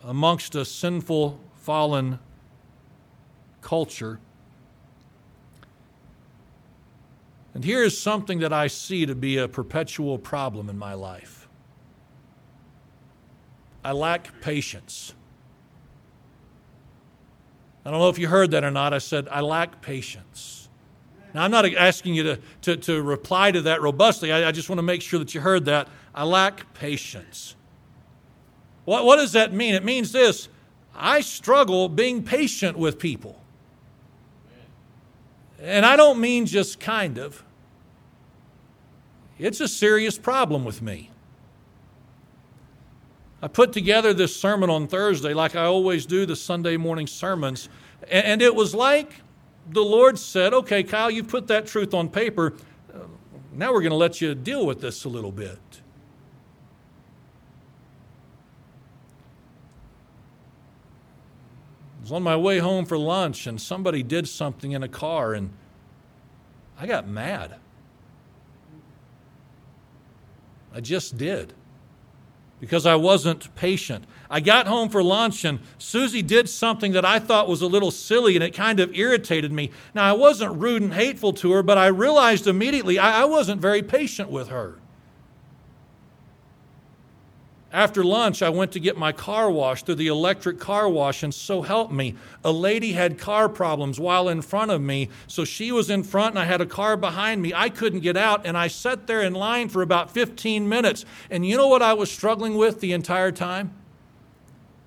amongst 0.03 0.57
a 0.57 0.65
sinful, 0.65 1.39
fallen 1.55 2.19
culture. 3.63 4.19
And 7.57 7.65
here 7.65 7.83
is 7.83 7.99
something 7.99 8.41
that 8.41 8.53
I 8.53 8.67
see 8.67 9.07
to 9.07 9.15
be 9.15 9.39
a 9.39 9.49
perpetual 9.49 10.19
problem 10.19 10.69
in 10.69 10.77
my 10.77 10.93
life 10.93 11.49
I 13.83 13.93
lack 13.93 14.43
patience. 14.43 15.15
I 17.83 17.91
don't 17.91 17.99
know 17.99 18.11
if 18.11 18.19
you 18.19 18.29
heard 18.29 18.51
that 18.51 18.63
or 18.63 18.71
not. 18.71 18.93
I 18.93 18.99
said, 18.99 19.27
I 19.31 19.41
lack 19.41 19.81
patience. 19.81 20.69
Now, 21.33 21.45
I'm 21.45 21.51
not 21.51 21.65
asking 21.65 22.15
you 22.15 22.25
to, 22.25 22.41
to, 22.61 22.77
to 22.77 23.01
reply 23.01 23.53
to 23.53 23.63
that 23.63 23.81
robustly. 23.81 24.33
I, 24.33 24.49
I 24.49 24.53
just 24.53 24.69
want 24.69 24.79
to 24.81 24.83
make 24.83 25.01
sure 25.01 25.19
that 25.19 25.35
you 25.35 25.41
heard 25.41 25.65
that. 25.65 25.89
I 26.15 26.25
lack 26.25 26.75
patience. 26.75 27.57
What, 28.85 29.07
what 29.07 29.17
does 29.17 29.33
that 29.33 29.55
mean? 29.55 29.75
It 29.75 29.85
means 29.85 30.13
this 30.13 30.51
I 30.95 31.23
struggle 31.23 31.89
being 31.89 32.23
patient 32.23 32.77
with 32.77 32.99
people. 32.99 33.41
And 35.59 35.87
I 35.87 35.97
don't 35.97 36.21
mean 36.21 36.45
just 36.45 36.81
kind 36.81 37.17
of, 37.17 37.43
it's 39.39 39.61
a 39.61 39.69
serious 39.69 40.19
problem 40.19 40.65
with 40.65 40.81
me. 40.81 41.11
I 43.43 43.49
put 43.49 43.73
together 43.73 44.15
this 44.15 44.35
sermon 44.35 44.71
on 44.71 44.89
Thursday, 44.89 45.35
like 45.35 45.55
I 45.55 45.65
always 45.65 46.07
do 46.07 46.25
the 46.27 46.37
Sunday 46.37 46.77
morning 46.77 47.07
sermons, 47.07 47.69
and 48.11 48.41
it 48.41 48.55
was 48.55 48.75
like 48.75 49.21
the 49.69 49.85
Lord 49.85 50.19
said, 50.19 50.55
Okay, 50.55 50.83
Kyle, 50.83 51.11
you've 51.11 51.29
put 51.29 51.47
that 51.49 51.67
truth 51.67 51.93
on 51.93 52.09
paper. 52.09 52.55
Now 53.53 53.73
we're 53.73 53.81
going 53.81 53.91
to 53.91 53.97
let 53.97 54.21
you 54.21 54.35
deal 54.35 54.67
with 54.67 54.81
this 54.81 55.05
a 55.05 55.09
little 55.09 55.33
bit. 55.33 55.59
I 61.99 62.03
was 62.03 62.13
on 62.13 62.23
my 62.23 62.37
way 62.37 62.59
home 62.59 62.85
for 62.85 62.99
lunch 62.99 63.47
and 63.47 63.61
somebody 63.61 64.03
did 64.03 64.29
something 64.29 64.73
in 64.73 64.83
a 64.83 64.89
car 64.89 65.33
and 65.35 65.51
I 66.79 66.87
got 66.87 67.09
mad. 67.09 67.57
I 70.77 70.81
just 70.81 71.17
did 71.17 71.55
because 72.61 72.85
I 72.85 72.97
wasn't 72.97 73.55
patient. 73.55 74.05
I 74.29 74.41
got 74.41 74.67
home 74.67 74.91
for 74.91 75.03
lunch 75.03 75.43
and 75.43 75.59
Susie 75.79 76.21
did 76.21 76.51
something 76.51 76.93
that 76.93 77.03
I 77.03 77.19
thought 77.19 77.49
was 77.49 77.63
a 77.63 77.67
little 77.67 77.91
silly 77.91 78.35
and 78.35 78.45
it 78.45 78.53
kind 78.53 78.79
of 78.79 78.95
irritated 78.95 79.53
me. 79.53 79.71
Now, 79.95 80.05
I 80.05 80.13
wasn't 80.13 80.61
rude 80.61 80.83
and 80.83 80.93
hateful 80.93 81.33
to 81.33 81.53
her, 81.53 81.63
but 81.63 81.79
I 81.79 81.87
realized 81.87 82.47
immediately 82.47 82.99
I, 82.99 83.23
I 83.23 83.25
wasn't 83.25 83.63
very 83.63 83.83
patient 83.83 84.29
with 84.29 84.49
her. 84.49 84.77
After 87.77 88.03
lunch, 88.03 88.41
I 88.41 88.49
went 88.49 88.73
to 88.73 88.81
get 88.81 88.97
my 88.97 89.13
car 89.13 89.51
washed 89.51 89.85
through 89.85 89.97
the 89.97 90.07
electric 90.07 90.59
car 90.59 90.89
wash, 90.89 91.23
and 91.23 91.35
so 91.35 91.61
help 91.61 91.93
me. 91.93 92.15
A 92.43 92.51
lady 92.51 92.93
had 92.93 93.19
car 93.19 93.51
problems 93.51 94.01
while 94.01 94.31
in 94.31 94.41
front 94.41 94.71
of 94.71 94.81
me, 94.81 95.11
so 95.27 95.45
she 95.45 95.71
was 95.71 95.91
in 95.91 96.03
front 96.03 96.31
and 96.31 96.39
I 96.39 96.47
had 96.47 96.63
a 96.63 96.67
car 96.67 96.97
behind 96.97 97.43
me. 97.43 97.53
I 97.55 97.69
couldn't 97.69 98.01
get 98.01 98.17
out, 98.17 98.47
and 98.47 98.57
I 98.57 98.69
sat 98.69 99.07
there 99.07 99.21
in 99.21 99.35
line 99.35 99.69
for 99.69 99.83
about 99.83 100.11
15 100.11 100.67
minutes. 100.67 101.05
And 101.29 101.45
you 101.45 101.59
know 101.59 101.69
what 101.69 101.83
I 101.83 101.93
was 101.93 102.11
struggling 102.11 102.55
with 102.55 102.81
the 102.81 102.95
entire 102.95 103.31
time? 103.31 103.75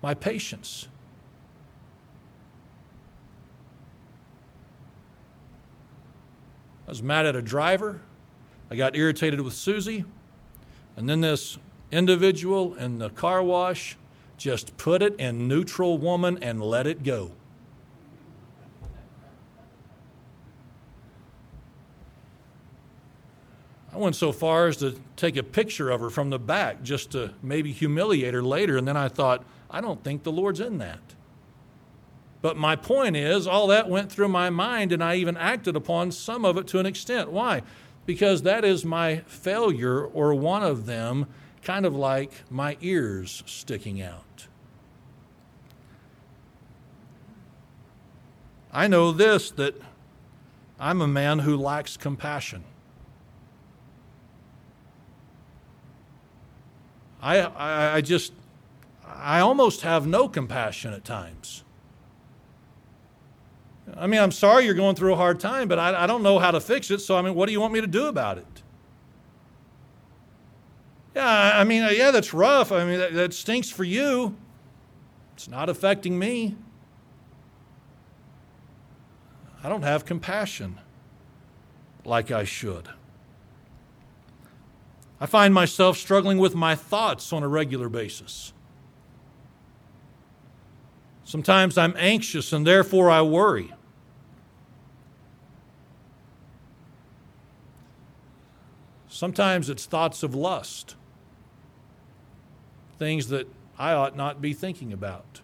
My 0.01 0.15
patience. 0.15 0.88
I 6.88 6.89
was 6.89 7.03
mad 7.03 7.27
at 7.27 7.36
a 7.36 7.41
driver. 7.43 8.01
I 8.72 8.75
got 8.75 8.96
irritated 8.96 9.41
with 9.41 9.53
Susie. 9.53 10.05
And 10.98 11.08
then 11.08 11.22
this 11.22 11.60
individual 11.91 12.75
in 12.75 13.00
the 13.00 13.10
car 13.10 13.43
wash, 13.43 13.98
just 14.38 14.77
put 14.77 15.01
it 15.01 15.19
in 15.19 15.48
neutral 15.48 15.98
woman 15.98 16.38
and 16.41 16.62
let 16.62 16.88
it 16.88 17.03
go. 17.03 17.31
I 23.91 23.98
went 23.98 24.15
so 24.15 24.31
far 24.31 24.67
as 24.67 24.77
to 24.77 24.96
take 25.15 25.36
a 25.36 25.43
picture 25.43 25.89
of 25.89 26.00
her 26.00 26.10
from 26.10 26.29
the 26.29 26.39
back 26.39 26.84
just 26.84 27.12
to 27.12 27.34
maybe 27.41 27.72
humiliate 27.72 28.34
her 28.34 28.43
later, 28.43 28.77
and 28.77 28.88
then 28.88 28.96
I 28.96 29.10
thought, 29.10 29.43
I 29.69 29.81
don't 29.81 30.03
think 30.03 30.24
the 30.24 30.31
Lord's 30.31 30.60
in 30.60 30.77
that. 30.77 31.00
But 32.41 32.55
my 32.55 32.75
point 32.75 33.17
is, 33.17 33.46
all 33.48 33.67
that 33.67 33.89
went 33.89 34.12
through 34.12 34.29
my 34.29 34.50
mind, 34.50 34.93
and 34.93 35.03
I 35.03 35.15
even 35.15 35.36
acted 35.36 35.75
upon 35.75 36.12
some 36.12 36.46
of 36.46 36.58
it 36.58 36.67
to 36.67 36.79
an 36.79 36.86
extent. 36.86 37.31
Why? 37.31 37.63
Because 38.05 38.43
that 38.43 38.63
is 38.63 38.86
my 38.86 39.17
failure, 39.25 40.05
or 40.05 40.34
one 40.34 40.63
of 40.63 40.86
them, 40.86 41.27
kind 41.63 41.86
of 41.86 41.96
like 41.96 42.32
my 42.50 42.78
ears 42.82 43.44
sticking 43.46 44.01
out. 44.01 44.48
I 48.72 48.88
know 48.88 49.12
this 49.12 49.51
that 49.51 49.75
I'm 50.80 51.01
a 51.01 51.08
man 51.08 51.39
who 51.39 51.58
lacks 51.58 51.98
compassion. 51.98 52.63
I, 57.22 57.39
I, 57.39 57.96
I, 57.96 58.01
just, 58.01 58.32
I 59.06 59.42
almost 59.42 59.82
have 59.82 60.08
no 60.08 60.30
compassion 60.30 60.94
at 60.94 61.04
times. 61.04 61.63
I 63.98 64.08
mean, 64.08 64.22
I'm 64.22 64.32
sorry 64.32 64.66
you're 64.66 64.74
going 64.74 64.96
through 64.96 65.13
a 65.13 65.18
hard 65.18 65.39
time, 65.39 65.68
but 65.68 65.80
I, 65.80 66.04
I 66.04 66.08
don't 66.08 66.24
know 66.24 66.39
how 66.39 66.51
to 66.51 66.62
fix 66.62 66.92
it, 66.92 67.00
so 67.00 67.18
I 67.18 67.22
mean, 67.22 67.36
what 67.36 67.48
do 67.48 67.51
you 67.51 67.60
want 67.60 67.74
me 67.74 67.82
to 67.82 67.88
do 67.88 68.06
about 68.06 68.38
it? 68.38 68.63
Yeah, 71.16 71.54
I 71.56 71.63
mean, 71.63 71.84
uh, 71.84 71.89
yeah, 71.89 72.12
that's 72.12 72.34
rough. 72.34 72.72
I 72.72 72.86
mean, 72.86 73.00
that, 73.00 73.13
that 73.13 73.34
stinks 73.34 73.70
for 73.70 73.84
you. 73.84 74.36
It's 75.34 75.48
not 75.48 75.70
affecting 75.70 76.20
me. 76.20 76.56
I 79.64 79.70
don't 79.70 79.83
have 79.83 80.05
compassion 80.05 80.79
like 82.05 82.31
I 82.31 82.44
should. 82.44 82.90
I 85.20 85.25
find 85.25 85.53
myself 85.53 85.98
struggling 85.98 86.38
with 86.38 86.55
my 86.55 86.75
thoughts 86.75 87.33
on 87.33 87.44
a 87.44 87.48
regular 87.48 87.90
basis. 87.90 88.53
Sometimes 91.25 91.77
I'm 91.77 91.94
anxious 91.98 92.53
and 92.53 92.66
therefore 92.66 93.12
I 93.12 93.22
worry. 93.22 93.74
Sometimes 99.10 99.70
it's 99.70 99.86
thoughts 99.86 100.24
of 100.24 100.33
lust 100.33 100.96
things 103.00 103.29
that 103.29 103.48
I 103.79 103.94
ought 103.94 104.16
not 104.16 104.42
be 104.42 104.53
thinking 104.53 104.94
about. 104.94 105.42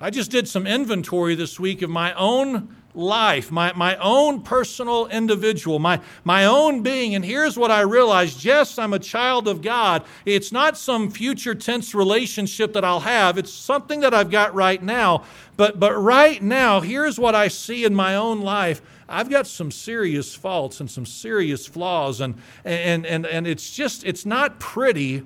I 0.00 0.10
just 0.10 0.30
did 0.30 0.48
some 0.48 0.66
inventory 0.66 1.34
this 1.34 1.60
week 1.60 1.82
of 1.82 1.90
my 1.90 2.12
own 2.14 2.76
life, 2.94 3.50
my, 3.50 3.72
my 3.74 3.96
own 3.96 4.42
personal 4.42 5.06
individual, 5.06 5.78
my, 5.78 6.00
my 6.24 6.44
own 6.44 6.82
being. 6.82 7.14
And 7.14 7.24
here's 7.24 7.56
what 7.56 7.70
I 7.70 7.80
realized 7.80 8.44
yes, 8.44 8.78
I'm 8.78 8.92
a 8.92 8.98
child 8.98 9.48
of 9.48 9.62
God. 9.62 10.04
It's 10.24 10.52
not 10.52 10.76
some 10.76 11.10
future 11.10 11.54
tense 11.54 11.94
relationship 11.94 12.72
that 12.74 12.84
I'll 12.84 13.00
have, 13.00 13.38
it's 13.38 13.52
something 13.52 14.00
that 14.00 14.14
I've 14.14 14.30
got 14.30 14.54
right 14.54 14.82
now. 14.82 15.24
But, 15.56 15.78
but 15.78 15.94
right 15.94 16.42
now, 16.42 16.80
here's 16.80 17.18
what 17.18 17.34
I 17.34 17.48
see 17.48 17.84
in 17.84 17.94
my 17.94 18.16
own 18.16 18.40
life. 18.40 18.82
I've 19.08 19.28
got 19.28 19.46
some 19.46 19.70
serious 19.70 20.34
faults 20.34 20.80
and 20.80 20.90
some 20.90 21.06
serious 21.06 21.66
flaws, 21.66 22.20
and, 22.20 22.34
and, 22.64 23.04
and, 23.04 23.26
and 23.26 23.46
it's 23.46 23.70
just, 23.70 24.04
it's 24.04 24.24
not 24.24 24.60
pretty, 24.60 25.24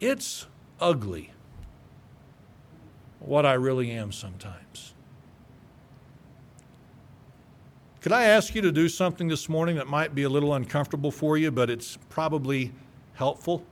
it's 0.00 0.46
ugly. 0.80 1.32
What 3.18 3.44
I 3.44 3.54
really 3.54 3.90
am 3.90 4.12
sometimes. 4.12 4.94
Could 8.00 8.12
I 8.12 8.24
ask 8.24 8.54
you 8.54 8.62
to 8.62 8.72
do 8.72 8.88
something 8.88 9.28
this 9.28 9.48
morning 9.48 9.76
that 9.76 9.86
might 9.86 10.14
be 10.14 10.22
a 10.22 10.28
little 10.28 10.54
uncomfortable 10.54 11.10
for 11.10 11.36
you, 11.36 11.50
but 11.50 11.68
it's 11.68 11.98
probably 12.08 12.72
helpful? 13.12 13.62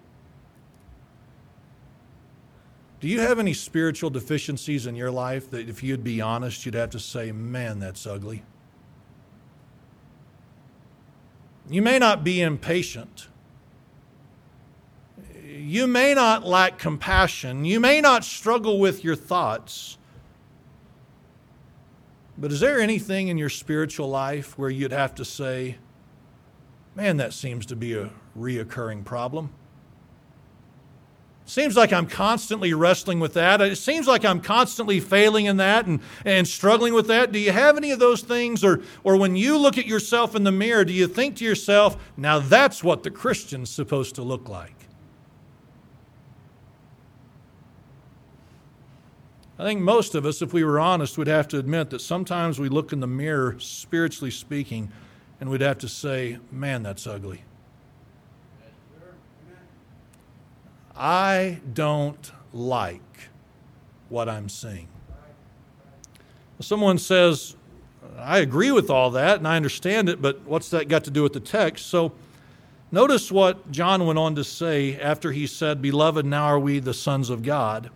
Do 3.00 3.08
you 3.08 3.20
have 3.20 3.38
any 3.38 3.54
spiritual 3.54 4.10
deficiencies 4.10 4.86
in 4.86 4.96
your 4.96 5.10
life 5.10 5.50
that, 5.50 5.68
if 5.68 5.82
you'd 5.82 6.04
be 6.04 6.20
honest, 6.20 6.66
you'd 6.66 6.74
have 6.74 6.90
to 6.90 7.00
say, 7.00 7.32
man, 7.32 7.78
that's 7.78 8.06
ugly? 8.06 8.42
You 11.70 11.82
may 11.82 11.98
not 11.98 12.24
be 12.24 12.40
impatient. 12.40 13.28
You 15.44 15.86
may 15.86 16.14
not 16.14 16.46
lack 16.46 16.78
compassion. 16.78 17.64
You 17.64 17.78
may 17.78 18.00
not 18.00 18.24
struggle 18.24 18.78
with 18.78 19.04
your 19.04 19.16
thoughts. 19.16 19.98
But 22.38 22.52
is 22.52 22.60
there 22.60 22.80
anything 22.80 23.28
in 23.28 23.36
your 23.36 23.48
spiritual 23.48 24.08
life 24.08 24.56
where 24.56 24.70
you'd 24.70 24.92
have 24.92 25.14
to 25.16 25.24
say, 25.24 25.76
man, 26.94 27.16
that 27.16 27.32
seems 27.32 27.66
to 27.66 27.76
be 27.76 27.94
a 27.94 28.10
reoccurring 28.38 29.04
problem? 29.04 29.50
Seems 31.48 31.78
like 31.78 31.94
I'm 31.94 32.06
constantly 32.06 32.74
wrestling 32.74 33.20
with 33.20 33.32
that. 33.32 33.62
It 33.62 33.76
seems 33.76 34.06
like 34.06 34.22
I'm 34.22 34.42
constantly 34.42 35.00
failing 35.00 35.46
in 35.46 35.56
that 35.56 35.86
and, 35.86 36.00
and 36.26 36.46
struggling 36.46 36.92
with 36.92 37.06
that. 37.06 37.32
Do 37.32 37.38
you 37.38 37.52
have 37.52 37.78
any 37.78 37.90
of 37.90 37.98
those 37.98 38.20
things? 38.20 38.62
Or, 38.62 38.82
or 39.02 39.16
when 39.16 39.34
you 39.34 39.56
look 39.56 39.78
at 39.78 39.86
yourself 39.86 40.36
in 40.36 40.44
the 40.44 40.52
mirror, 40.52 40.84
do 40.84 40.92
you 40.92 41.08
think 41.08 41.36
to 41.36 41.46
yourself, 41.46 41.96
now 42.18 42.38
that's 42.38 42.84
what 42.84 43.02
the 43.02 43.10
Christian's 43.10 43.70
supposed 43.70 44.14
to 44.16 44.22
look 44.22 44.46
like? 44.46 44.74
I 49.58 49.64
think 49.64 49.80
most 49.80 50.14
of 50.14 50.26
us, 50.26 50.42
if 50.42 50.52
we 50.52 50.62
were 50.64 50.78
honest, 50.78 51.16
would 51.16 51.28
have 51.28 51.48
to 51.48 51.58
admit 51.58 51.88
that 51.90 52.02
sometimes 52.02 52.60
we 52.60 52.68
look 52.68 52.92
in 52.92 53.00
the 53.00 53.06
mirror, 53.06 53.58
spiritually 53.58 54.30
speaking, 54.30 54.92
and 55.40 55.48
we'd 55.48 55.62
have 55.62 55.78
to 55.78 55.88
say, 55.88 56.40
man, 56.52 56.82
that's 56.82 57.06
ugly. 57.06 57.42
I 60.98 61.60
don't 61.72 62.32
like 62.52 63.28
what 64.08 64.28
I'm 64.28 64.48
seeing. 64.48 64.88
Someone 66.60 66.98
says, 66.98 67.54
I 68.18 68.38
agree 68.38 68.72
with 68.72 68.90
all 68.90 69.12
that 69.12 69.38
and 69.38 69.46
I 69.46 69.54
understand 69.54 70.08
it, 70.08 70.20
but 70.20 70.40
what's 70.42 70.70
that 70.70 70.88
got 70.88 71.04
to 71.04 71.10
do 71.12 71.22
with 71.22 71.34
the 71.34 71.40
text? 71.40 71.86
So 71.86 72.12
notice 72.90 73.30
what 73.30 73.70
John 73.70 74.06
went 74.06 74.18
on 74.18 74.34
to 74.34 74.42
say 74.42 74.98
after 74.98 75.30
he 75.30 75.46
said, 75.46 75.80
Beloved, 75.80 76.26
now 76.26 76.44
are 76.46 76.58
we 76.58 76.80
the 76.80 76.94
sons 76.94 77.30
of 77.30 77.44
God. 77.44 77.90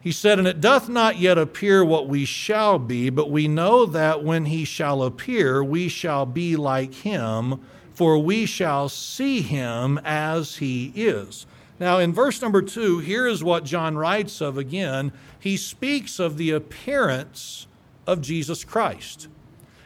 He 0.00 0.12
said, 0.12 0.38
And 0.38 0.46
it 0.46 0.60
doth 0.60 0.88
not 0.88 1.18
yet 1.18 1.38
appear 1.38 1.84
what 1.84 2.06
we 2.06 2.24
shall 2.24 2.78
be, 2.78 3.10
but 3.10 3.28
we 3.28 3.48
know 3.48 3.84
that 3.86 4.22
when 4.22 4.44
he 4.44 4.64
shall 4.64 5.02
appear, 5.02 5.64
we 5.64 5.88
shall 5.88 6.24
be 6.24 6.54
like 6.54 6.94
him 6.94 7.60
for 7.96 8.18
we 8.18 8.44
shall 8.44 8.90
see 8.90 9.40
him 9.40 9.98
as 10.04 10.56
he 10.56 10.92
is. 10.94 11.46
Now, 11.80 11.98
in 11.98 12.12
verse 12.12 12.40
number 12.42 12.60
two, 12.60 12.98
here 12.98 13.26
is 13.26 13.42
what 13.42 13.64
John 13.64 13.96
writes 13.96 14.42
of 14.42 14.58
again. 14.58 15.12
He 15.40 15.56
speaks 15.56 16.18
of 16.18 16.36
the 16.36 16.50
appearance 16.50 17.66
of 18.06 18.20
Jesus 18.20 18.64
Christ. 18.64 19.28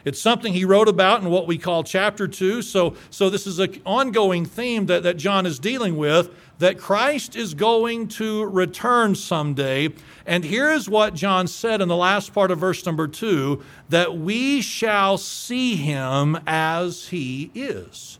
It's 0.05 0.21
something 0.21 0.53
he 0.53 0.65
wrote 0.65 0.87
about 0.87 1.21
in 1.21 1.29
what 1.29 1.47
we 1.47 1.57
call 1.57 1.83
chapter 1.83 2.27
2. 2.27 2.61
So, 2.61 2.95
so 3.09 3.29
this 3.29 3.45
is 3.45 3.59
an 3.59 3.81
ongoing 3.85 4.45
theme 4.45 4.87
that, 4.87 5.03
that 5.03 5.17
John 5.17 5.45
is 5.45 5.59
dealing 5.59 5.97
with 5.97 6.29
that 6.59 6.77
Christ 6.77 7.35
is 7.35 7.55
going 7.55 8.07
to 8.07 8.45
return 8.45 9.15
someday. 9.15 9.89
And 10.25 10.43
here 10.43 10.71
is 10.71 10.87
what 10.87 11.15
John 11.15 11.47
said 11.47 11.81
in 11.81 11.87
the 11.87 11.95
last 11.95 12.33
part 12.33 12.51
of 12.51 12.59
verse 12.59 12.85
number 12.85 13.07
2 13.07 13.61
that 13.89 14.15
we 14.17 14.61
shall 14.61 15.17
see 15.17 15.75
him 15.75 16.39
as 16.45 17.07
he 17.07 17.51
is. 17.55 18.19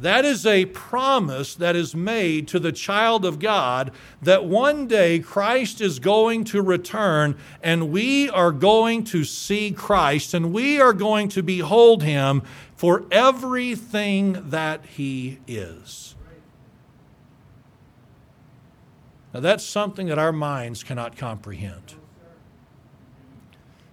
That 0.00 0.24
is 0.24 0.46
a 0.46 0.64
promise 0.64 1.54
that 1.56 1.76
is 1.76 1.94
made 1.94 2.48
to 2.48 2.58
the 2.58 2.72
child 2.72 3.26
of 3.26 3.38
God 3.38 3.92
that 4.22 4.46
one 4.46 4.86
day 4.86 5.18
Christ 5.18 5.82
is 5.82 5.98
going 5.98 6.44
to 6.44 6.62
return 6.62 7.36
and 7.62 7.90
we 7.90 8.30
are 8.30 8.50
going 8.50 9.04
to 9.04 9.24
see 9.24 9.72
Christ 9.72 10.32
and 10.32 10.54
we 10.54 10.80
are 10.80 10.94
going 10.94 11.28
to 11.30 11.42
behold 11.42 12.02
him 12.02 12.40
for 12.76 13.04
everything 13.10 14.48
that 14.48 14.86
he 14.86 15.38
is. 15.46 16.14
Now, 19.34 19.40
that's 19.40 19.64
something 19.64 20.06
that 20.06 20.18
our 20.18 20.32
minds 20.32 20.82
cannot 20.82 21.14
comprehend. 21.14 21.99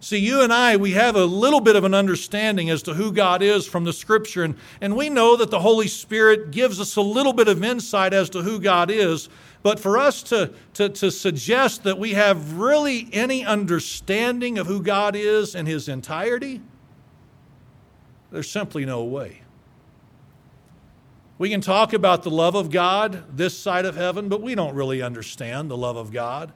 See, 0.08 0.20
you 0.20 0.40
and 0.40 0.54
I, 0.54 0.78
we 0.78 0.92
have 0.92 1.18
a 1.18 1.26
little 1.26 1.60
bit 1.60 1.76
of 1.76 1.84
an 1.84 1.94
understanding 1.94 2.70
as 2.70 2.82
to 2.84 2.94
who 2.94 3.12
God 3.12 3.42
is 3.42 3.68
from 3.68 3.84
the 3.84 3.92
scripture, 3.92 4.42
and, 4.42 4.56
and 4.80 4.96
we 4.96 5.10
know 5.10 5.36
that 5.36 5.52
the 5.52 5.60
Holy 5.60 5.90
Spirit 5.90 6.52
gives 6.52 6.80
us 6.80 6.96
a 6.96 7.02
little 7.02 7.34
bit 7.34 7.50
of 7.50 7.62
insight 7.62 8.14
as 8.14 8.30
to 8.30 8.42
who 8.42 8.58
God 8.58 8.90
is. 8.90 9.28
But 9.64 9.82
for 9.82 9.98
us 9.98 10.24
to, 10.24 10.54
to, 10.76 10.88
to 10.88 11.12
suggest 11.12 11.84
that 11.84 12.00
we 12.00 12.14
have 12.14 12.54
really 12.54 13.10
any 13.12 13.44
understanding 13.44 14.58
of 14.58 14.66
who 14.66 14.82
God 14.82 15.14
is 15.14 15.56
in 15.56 15.66
His 15.66 15.90
entirety, 15.90 16.62
there's 18.32 18.50
simply 18.50 18.86
no 18.86 19.04
way. 19.04 19.42
We 21.38 21.50
can 21.50 21.60
talk 21.60 21.92
about 21.92 22.24
the 22.24 22.32
love 22.32 22.56
of 22.56 22.72
God 22.72 23.26
this 23.36 23.58
side 23.58 23.84
of 23.84 23.98
heaven, 23.98 24.30
but 24.30 24.42
we 24.42 24.56
don't 24.56 24.74
really 24.74 25.02
understand 25.02 25.70
the 25.70 25.76
love 25.76 25.98
of 25.98 26.14
God. 26.14 26.54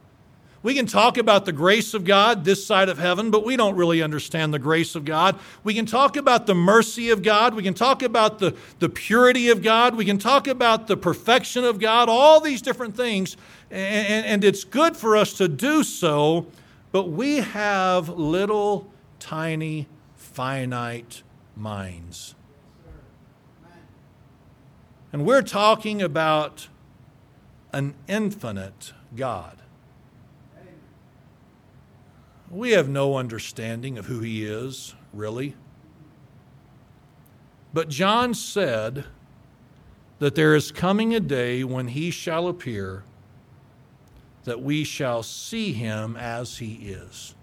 We 0.63 0.75
can 0.75 0.85
talk 0.85 1.17
about 1.17 1.45
the 1.45 1.51
grace 1.51 1.95
of 1.95 2.05
God 2.05 2.45
this 2.45 2.65
side 2.65 2.87
of 2.87 2.99
heaven, 2.99 3.31
but 3.31 3.43
we 3.43 3.57
don't 3.57 3.75
really 3.75 4.01
understand 4.01 4.53
the 4.53 4.59
grace 4.59 4.93
of 4.93 5.05
God. 5.05 5.39
We 5.63 5.73
can 5.73 5.87
talk 5.87 6.15
about 6.15 6.45
the 6.45 6.53
mercy 6.53 7.09
of 7.09 7.23
God. 7.23 7.55
We 7.55 7.63
can 7.63 7.73
talk 7.73 8.03
about 8.03 8.37
the, 8.37 8.55
the 8.77 8.87
purity 8.87 9.49
of 9.49 9.63
God. 9.63 9.95
We 9.95 10.05
can 10.05 10.19
talk 10.19 10.47
about 10.47 10.85
the 10.85 10.97
perfection 10.97 11.63
of 11.63 11.79
God, 11.79 12.09
all 12.09 12.39
these 12.39 12.61
different 12.61 12.95
things. 12.95 13.37
And, 13.71 14.25
and 14.25 14.43
it's 14.43 14.63
good 14.63 14.95
for 14.95 15.17
us 15.17 15.33
to 15.33 15.47
do 15.47 15.83
so, 15.83 16.45
but 16.91 17.09
we 17.09 17.37
have 17.37 18.09
little, 18.09 18.91
tiny, 19.19 19.87
finite 20.15 21.23
minds. 21.55 22.35
And 25.11 25.25
we're 25.25 25.41
talking 25.41 26.01
about 26.01 26.67
an 27.73 27.95
infinite 28.07 28.93
God. 29.15 29.60
We 32.51 32.71
have 32.71 32.89
no 32.89 33.15
understanding 33.15 33.97
of 33.97 34.07
who 34.07 34.19
he 34.19 34.43
is, 34.43 34.93
really. 35.13 35.55
But 37.73 37.87
John 37.87 38.33
said 38.33 39.05
that 40.19 40.35
there 40.35 40.53
is 40.53 40.69
coming 40.69 41.15
a 41.15 41.21
day 41.21 41.63
when 41.63 41.87
he 41.87 42.11
shall 42.11 42.49
appear 42.49 43.03
that 44.43 44.61
we 44.61 44.83
shall 44.83 45.23
see 45.23 45.71
him 45.71 46.17
as 46.17 46.57
he 46.57 46.73
is. 46.73 47.35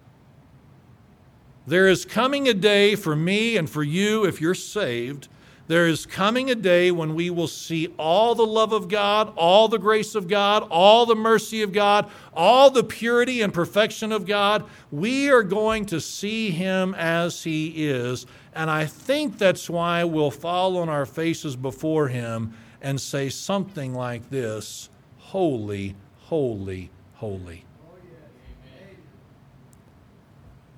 There 1.66 1.88
is 1.88 2.04
coming 2.04 2.46
a 2.46 2.54
day 2.54 2.94
for 2.94 3.16
me 3.16 3.56
and 3.56 3.68
for 3.68 3.82
you, 3.82 4.26
if 4.26 4.42
you're 4.42 4.54
saved, 4.54 5.28
there 5.68 5.86
is 5.86 6.06
coming 6.06 6.50
a 6.50 6.54
day 6.54 6.90
when 6.90 7.14
we 7.14 7.28
will 7.28 7.46
see 7.46 7.88
all 7.98 8.34
the 8.34 8.46
love 8.46 8.72
of 8.72 8.88
God, 8.88 9.32
all 9.36 9.68
the 9.68 9.78
grace 9.78 10.14
of 10.14 10.26
God, 10.26 10.66
all 10.70 11.04
the 11.04 11.14
mercy 11.14 11.62
of 11.62 11.72
God, 11.72 12.10
all 12.32 12.70
the 12.70 12.82
purity 12.82 13.42
and 13.42 13.52
perfection 13.52 14.10
of 14.10 14.26
God. 14.26 14.64
We 14.90 15.30
are 15.30 15.42
going 15.42 15.84
to 15.86 16.00
see 16.00 16.50
Him 16.50 16.94
as 16.94 17.44
He 17.44 17.86
is. 17.86 18.24
And 18.54 18.70
I 18.70 18.86
think 18.86 19.36
that's 19.36 19.68
why 19.68 20.04
we'll 20.04 20.30
fall 20.30 20.78
on 20.78 20.88
our 20.88 21.06
faces 21.06 21.54
before 21.54 22.08
Him 22.08 22.54
and 22.80 22.98
say 22.98 23.28
something 23.28 23.94
like 23.94 24.30
this 24.30 24.88
Holy, 25.18 25.94
holy, 26.16 26.90
holy. 27.16 27.67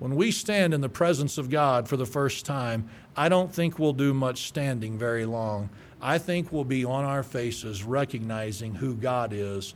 When 0.01 0.15
we 0.15 0.31
stand 0.31 0.73
in 0.73 0.81
the 0.81 0.89
presence 0.89 1.37
of 1.37 1.51
God 1.51 1.87
for 1.87 1.95
the 1.95 2.07
first 2.07 2.43
time, 2.43 2.89
I 3.15 3.29
don't 3.29 3.53
think 3.53 3.77
we'll 3.77 3.93
do 3.93 4.15
much 4.15 4.47
standing 4.47 4.97
very 4.97 5.27
long. 5.27 5.69
I 6.01 6.17
think 6.17 6.51
we'll 6.51 6.63
be 6.63 6.83
on 6.83 7.05
our 7.05 7.21
faces 7.21 7.83
recognizing 7.83 8.73
who 8.73 8.95
God 8.95 9.31
is 9.31 9.75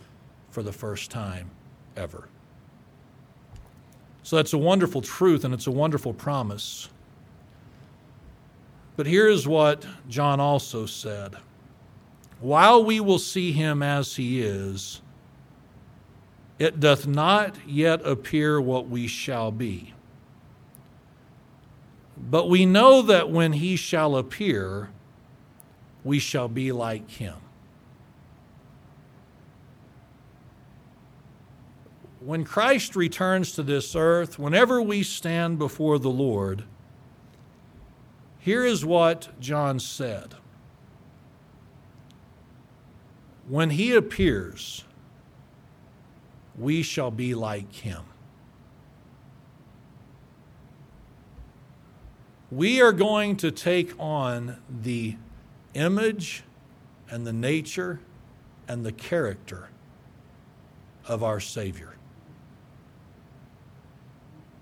for 0.50 0.64
the 0.64 0.72
first 0.72 1.12
time 1.12 1.52
ever. 1.96 2.28
So 4.24 4.38
that's 4.38 4.54
a 4.54 4.58
wonderful 4.58 5.04
truth 5.04 5.46
and 5.46 5.54
it's 5.54 5.68
a 5.68 5.72
wonderful 5.72 6.12
promise. 6.12 6.90
But 8.96 9.06
here's 9.06 9.48
what 9.48 9.86
John 10.10 10.40
also 10.40 10.88
said 10.88 11.36
While 12.40 12.84
we 12.84 13.00
will 13.00 13.20
see 13.20 13.52
him 13.52 13.84
as 13.84 14.16
he 14.16 14.42
is, 14.42 15.04
it 16.58 16.80
doth 16.80 17.06
not 17.06 17.56
yet 17.68 18.04
appear 18.04 18.60
what 18.60 18.90
we 18.90 19.06
shall 19.06 19.52
be. 19.52 19.92
But 22.18 22.50
we 22.50 22.66
know 22.66 23.02
that 23.02 23.30
when 23.30 23.54
he 23.54 23.76
shall 23.76 24.16
appear, 24.16 24.90
we 26.04 26.20
shall 26.20 26.48
be 26.48 26.72
like 26.72 27.10
him. 27.10 27.36
When 32.20 32.44
Christ 32.44 32.96
returns 32.96 33.52
to 33.54 33.64
this 33.64 33.96
earth, 33.96 34.40
whenever 34.40 34.82
we 34.82 35.04
stand 35.04 35.60
before 35.60 36.00
the 36.00 36.10
Lord, 36.10 36.64
here 38.40 38.66
is 38.66 38.86
what 38.86 39.40
John 39.40 39.80
said. 39.80 40.36
When 43.48 43.70
he 43.72 43.94
appears, 43.94 44.86
we 46.58 46.82
shall 46.82 47.12
be 47.12 47.36
like 47.36 47.72
him. 47.74 48.06
We 52.56 52.82
are 52.82 52.94
going 52.94 53.36
to 53.36 53.52
take 53.52 53.92
on 54.00 54.58
the 54.70 55.18
image 55.74 56.44
and 57.12 57.28
the 57.28 57.34
nature 57.34 58.00
and 58.68 58.86
the 58.86 58.94
character 58.94 59.70
of 61.06 61.22
our 61.22 61.42
Savior. 61.42 61.96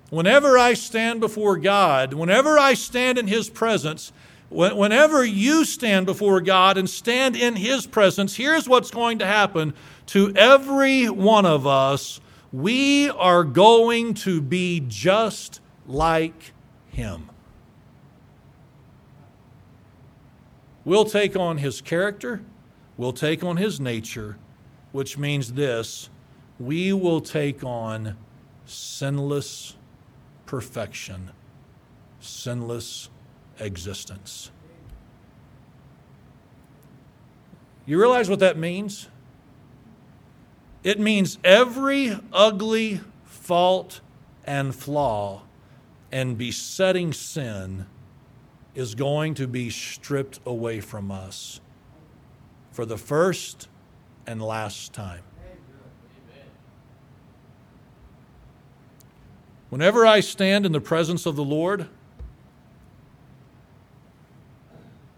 Whenever 0.10 0.58
I 0.58 0.73
stand 0.73 1.19
before 1.19 1.58
God, 1.58 2.13
whenever 2.13 2.58
I 2.58 2.73
stand 2.73 3.19
in 3.19 3.27
His 3.27 3.47
presence, 3.49 4.12
whenever 4.49 5.23
you 5.23 5.63
stand 5.63 6.08
before 6.08 6.41
God 6.41 6.77
and 6.77 6.89
stand 6.89 7.36
in 7.36 7.56
His 7.56 7.86
presence, 7.86 8.36
here's 8.36 8.67
what's 8.67 8.91
going 8.91 9.19
to 9.19 9.25
happen 9.25 9.73
to 10.08 10.34
every 10.36 11.10
one 11.10 11.45
of 11.45 11.67
us. 11.67 12.19
We 12.51 13.10
are 13.12 13.43
going 13.43 14.15
to 14.15 14.41
be 14.41 14.84
just 14.88 15.62
like 15.88 16.53
Him. 16.89 17.29
We'll 20.85 21.05
take 21.05 21.35
on 21.35 21.57
his 21.57 21.81
character, 21.81 22.41
we'll 22.97 23.13
take 23.13 23.43
on 23.43 23.57
his 23.57 23.79
nature, 23.79 24.37
which 24.91 25.17
means 25.17 25.53
this 25.53 26.09
we 26.59 26.93
will 26.93 27.21
take 27.21 27.63
on 27.63 28.15
sinless 28.65 29.75
perfection, 30.45 31.31
sinless 32.19 33.09
existence. 33.59 34.51
You 37.85 37.99
realize 37.99 38.29
what 38.29 38.39
that 38.39 38.57
means? 38.57 39.09
It 40.83 40.99
means 40.99 41.37
every 41.43 42.17
ugly 42.31 43.01
fault 43.25 44.01
and 44.45 44.75
flaw 44.75 45.43
and 46.11 46.37
besetting 46.37 47.13
sin 47.13 47.85
is 48.75 48.95
going 48.95 49.33
to 49.36 49.47
be 49.47 49.69
stripped 49.69 50.39
away 50.45 50.79
from 50.79 51.12
us 51.12 51.62
for 52.71 52.86
the 52.86 52.97
first 52.97 53.67
and 54.25 54.41
last 54.41 54.93
time. 54.93 55.21
Whenever 59.69 60.05
I 60.05 60.19
stand 60.19 60.65
in 60.65 60.71
the 60.71 60.81
presence 60.81 61.25
of 61.25 61.36
the 61.36 61.43
Lord, 61.43 61.88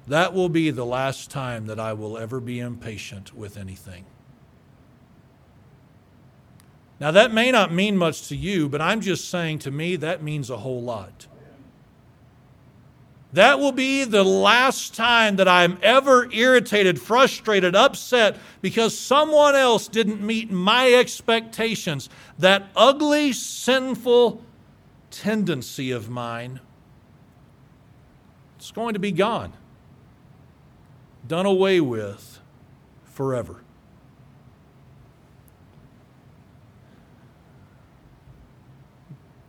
that 0.07 0.33
will 0.33 0.49
be 0.49 0.69
the 0.69 0.85
last 0.85 1.29
time 1.29 1.65
that 1.67 1.79
I 1.79 1.93
will 1.93 2.17
ever 2.17 2.39
be 2.39 2.59
impatient 2.59 3.35
with 3.35 3.57
anything. 3.57 4.05
Now, 6.99 7.11
that 7.11 7.33
may 7.33 7.51
not 7.51 7.73
mean 7.73 7.97
much 7.97 8.29
to 8.29 8.35
you, 8.35 8.69
but 8.69 8.81
I'm 8.81 9.01
just 9.01 9.29
saying 9.29 9.59
to 9.59 9.71
me 9.71 9.97
that 9.97 10.23
means 10.23 10.49
a 10.49 10.57
whole 10.57 10.81
lot. 10.81 11.27
That 13.35 13.59
will 13.59 13.73
be 13.73 14.05
the 14.05 14.23
last 14.23 14.93
time 14.93 15.35
that 15.35 15.47
I'm 15.49 15.77
ever 15.83 16.31
irritated, 16.31 17.01
frustrated, 17.01 17.75
upset 17.75 18.37
because 18.61 18.97
someone 18.97 19.55
else 19.55 19.89
didn't 19.89 20.21
meet 20.21 20.49
my 20.49 20.93
expectations. 20.93 22.07
That 22.39 22.69
ugly, 22.77 23.33
sinful 23.33 24.41
tendency 25.11 25.91
of 25.91 26.09
mine, 26.09 26.61
it's 28.55 28.71
going 28.71 28.93
to 28.93 29.01
be 29.01 29.11
gone, 29.11 29.51
done 31.27 31.45
away 31.45 31.81
with 31.81 32.39
forever. 33.03 33.57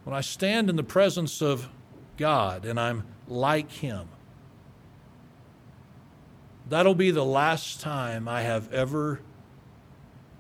When 0.03 0.13
I 0.13 0.23
stand 0.23 0.69
in 0.69 0.75
the 0.75 0.83
presence 0.83 1.41
of 1.41 1.69
God 2.17 2.65
and 2.65 2.81
I'm 2.81 3.05
like 3.29 3.71
him. 3.71 4.09
That'll 6.69 6.95
be 6.95 7.11
the 7.11 7.25
last 7.25 7.81
time 7.81 8.27
I 8.27 8.43
have 8.43 8.73
ever 8.73 9.21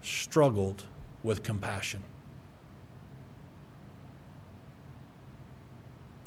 struggled 0.02 0.84
with 1.22 1.42
compassion. 1.42 2.02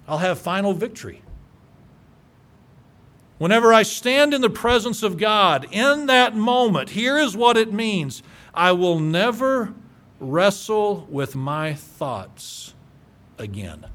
I'll 0.07 0.19
have 0.19 0.39
final 0.39 0.73
victory. 0.73 1.21
Whenever 3.37 3.73
I 3.73 3.83
stand 3.83 4.33
in 4.33 4.41
the 4.41 4.49
presence 4.49 5.03
of 5.03 5.17
God, 5.17 5.67
in 5.71 6.07
that 6.07 6.35
moment, 6.35 6.89
here 6.89 7.17
is 7.17 7.37
what 7.37 7.55
it 7.55 7.71
means 7.71 8.21
I 8.53 8.73
will 8.73 8.99
never 8.99 9.73
wrestle 10.19 11.07
with 11.09 11.35
my 11.35 11.73
thoughts 11.73 12.73
again. 13.37 13.85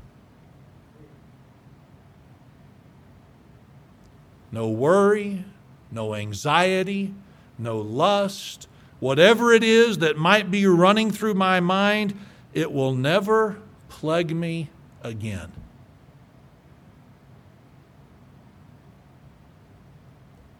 No 4.54 4.68
worry, 4.68 5.44
no 5.90 6.14
anxiety, 6.14 7.12
no 7.58 7.76
lust, 7.78 8.68
whatever 9.00 9.52
it 9.52 9.64
is 9.64 9.98
that 9.98 10.16
might 10.16 10.48
be 10.50 10.64
running 10.64 11.10
through 11.10 11.34
my 11.34 11.58
mind, 11.58 12.14
it 12.52 12.72
will 12.72 12.94
never 12.94 13.58
plague 13.88 14.34
me 14.34 14.70
again. 15.02 15.50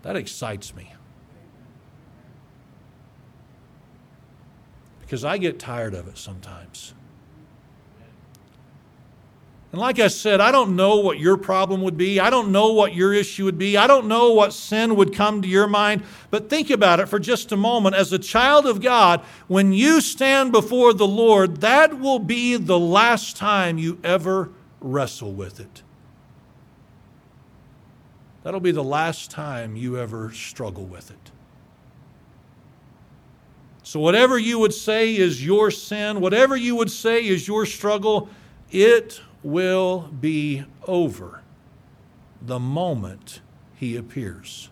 That 0.02 0.16
excites 0.16 0.74
me. 0.74 0.92
Because 5.00 5.24
I 5.24 5.38
get 5.38 5.58
tired 5.60 5.94
of 5.94 6.08
it 6.08 6.18
sometimes. 6.18 6.94
And 9.74 9.80
like 9.80 9.98
I 9.98 10.06
said, 10.06 10.40
I 10.40 10.52
don't 10.52 10.76
know 10.76 10.98
what 10.98 11.18
your 11.18 11.36
problem 11.36 11.82
would 11.82 11.96
be. 11.96 12.20
I 12.20 12.30
don't 12.30 12.52
know 12.52 12.72
what 12.72 12.94
your 12.94 13.12
issue 13.12 13.44
would 13.46 13.58
be. 13.58 13.76
I 13.76 13.88
don't 13.88 14.06
know 14.06 14.32
what 14.32 14.52
sin 14.52 14.94
would 14.94 15.12
come 15.12 15.42
to 15.42 15.48
your 15.48 15.66
mind. 15.66 16.04
But 16.30 16.48
think 16.48 16.70
about 16.70 17.00
it 17.00 17.08
for 17.08 17.18
just 17.18 17.50
a 17.50 17.56
moment. 17.56 17.96
As 17.96 18.12
a 18.12 18.18
child 18.20 18.66
of 18.66 18.80
God, 18.80 19.20
when 19.48 19.72
you 19.72 20.00
stand 20.00 20.52
before 20.52 20.94
the 20.94 21.08
Lord, 21.08 21.60
that 21.62 21.98
will 21.98 22.20
be 22.20 22.56
the 22.56 22.78
last 22.78 23.36
time 23.36 23.76
you 23.76 23.98
ever 24.04 24.52
wrestle 24.80 25.32
with 25.32 25.58
it. 25.58 25.82
That'll 28.44 28.60
be 28.60 28.70
the 28.70 28.84
last 28.84 29.28
time 29.28 29.74
you 29.74 29.98
ever 29.98 30.30
struggle 30.30 30.86
with 30.86 31.10
it. 31.10 31.32
So, 33.82 33.98
whatever 33.98 34.38
you 34.38 34.60
would 34.60 34.72
say 34.72 35.16
is 35.16 35.44
your 35.44 35.72
sin, 35.72 36.20
whatever 36.20 36.56
you 36.56 36.76
would 36.76 36.92
say 36.92 37.26
is 37.26 37.48
your 37.48 37.66
struggle, 37.66 38.28
it 38.70 39.20
will 39.44 40.08
be 40.20 40.64
over 40.86 41.42
the 42.42 42.58
moment 42.58 43.40
he 43.74 43.96
appears. 43.96 44.70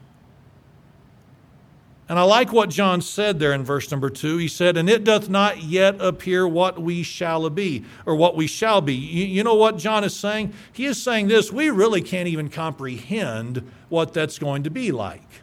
And 2.09 2.19
I 2.19 2.25
like 2.25 2.53
what 2.53 2.69
John 2.69 3.01
said 3.01 3.39
there 3.39 3.53
in 3.53 3.65
verse 3.65 3.91
number 3.91 4.11
two. 4.11 4.37
He 4.37 4.49
said, 4.49 4.77
And 4.77 4.91
it 4.91 5.05
doth 5.05 5.29
not 5.29 5.63
yet 5.63 6.01
appear 6.01 6.47
what 6.47 6.81
we 6.81 7.03
shall 7.03 7.49
be, 7.49 7.85
or 8.05 8.17
what 8.17 8.37
we 8.37 8.47
shall 8.47 8.81
be. 8.81 8.95
You, 8.95 9.25
you, 9.25 9.45
know 9.45 9.55
what 9.55 9.79
John 9.79 10.05
is 10.05 10.15
saying? 10.15 10.53
He 10.73 10.85
is 10.85 11.03
saying 11.03 11.29
this 11.29 11.53
we 11.53 11.71
really 11.71 12.03
can't 12.03 12.29
even 12.29 12.51
comprehend 12.51 13.71
what 13.89 14.13
that's 14.13 14.39
going 14.39 14.65
to 14.65 14.71
be 14.71 14.91
like. 14.91 15.42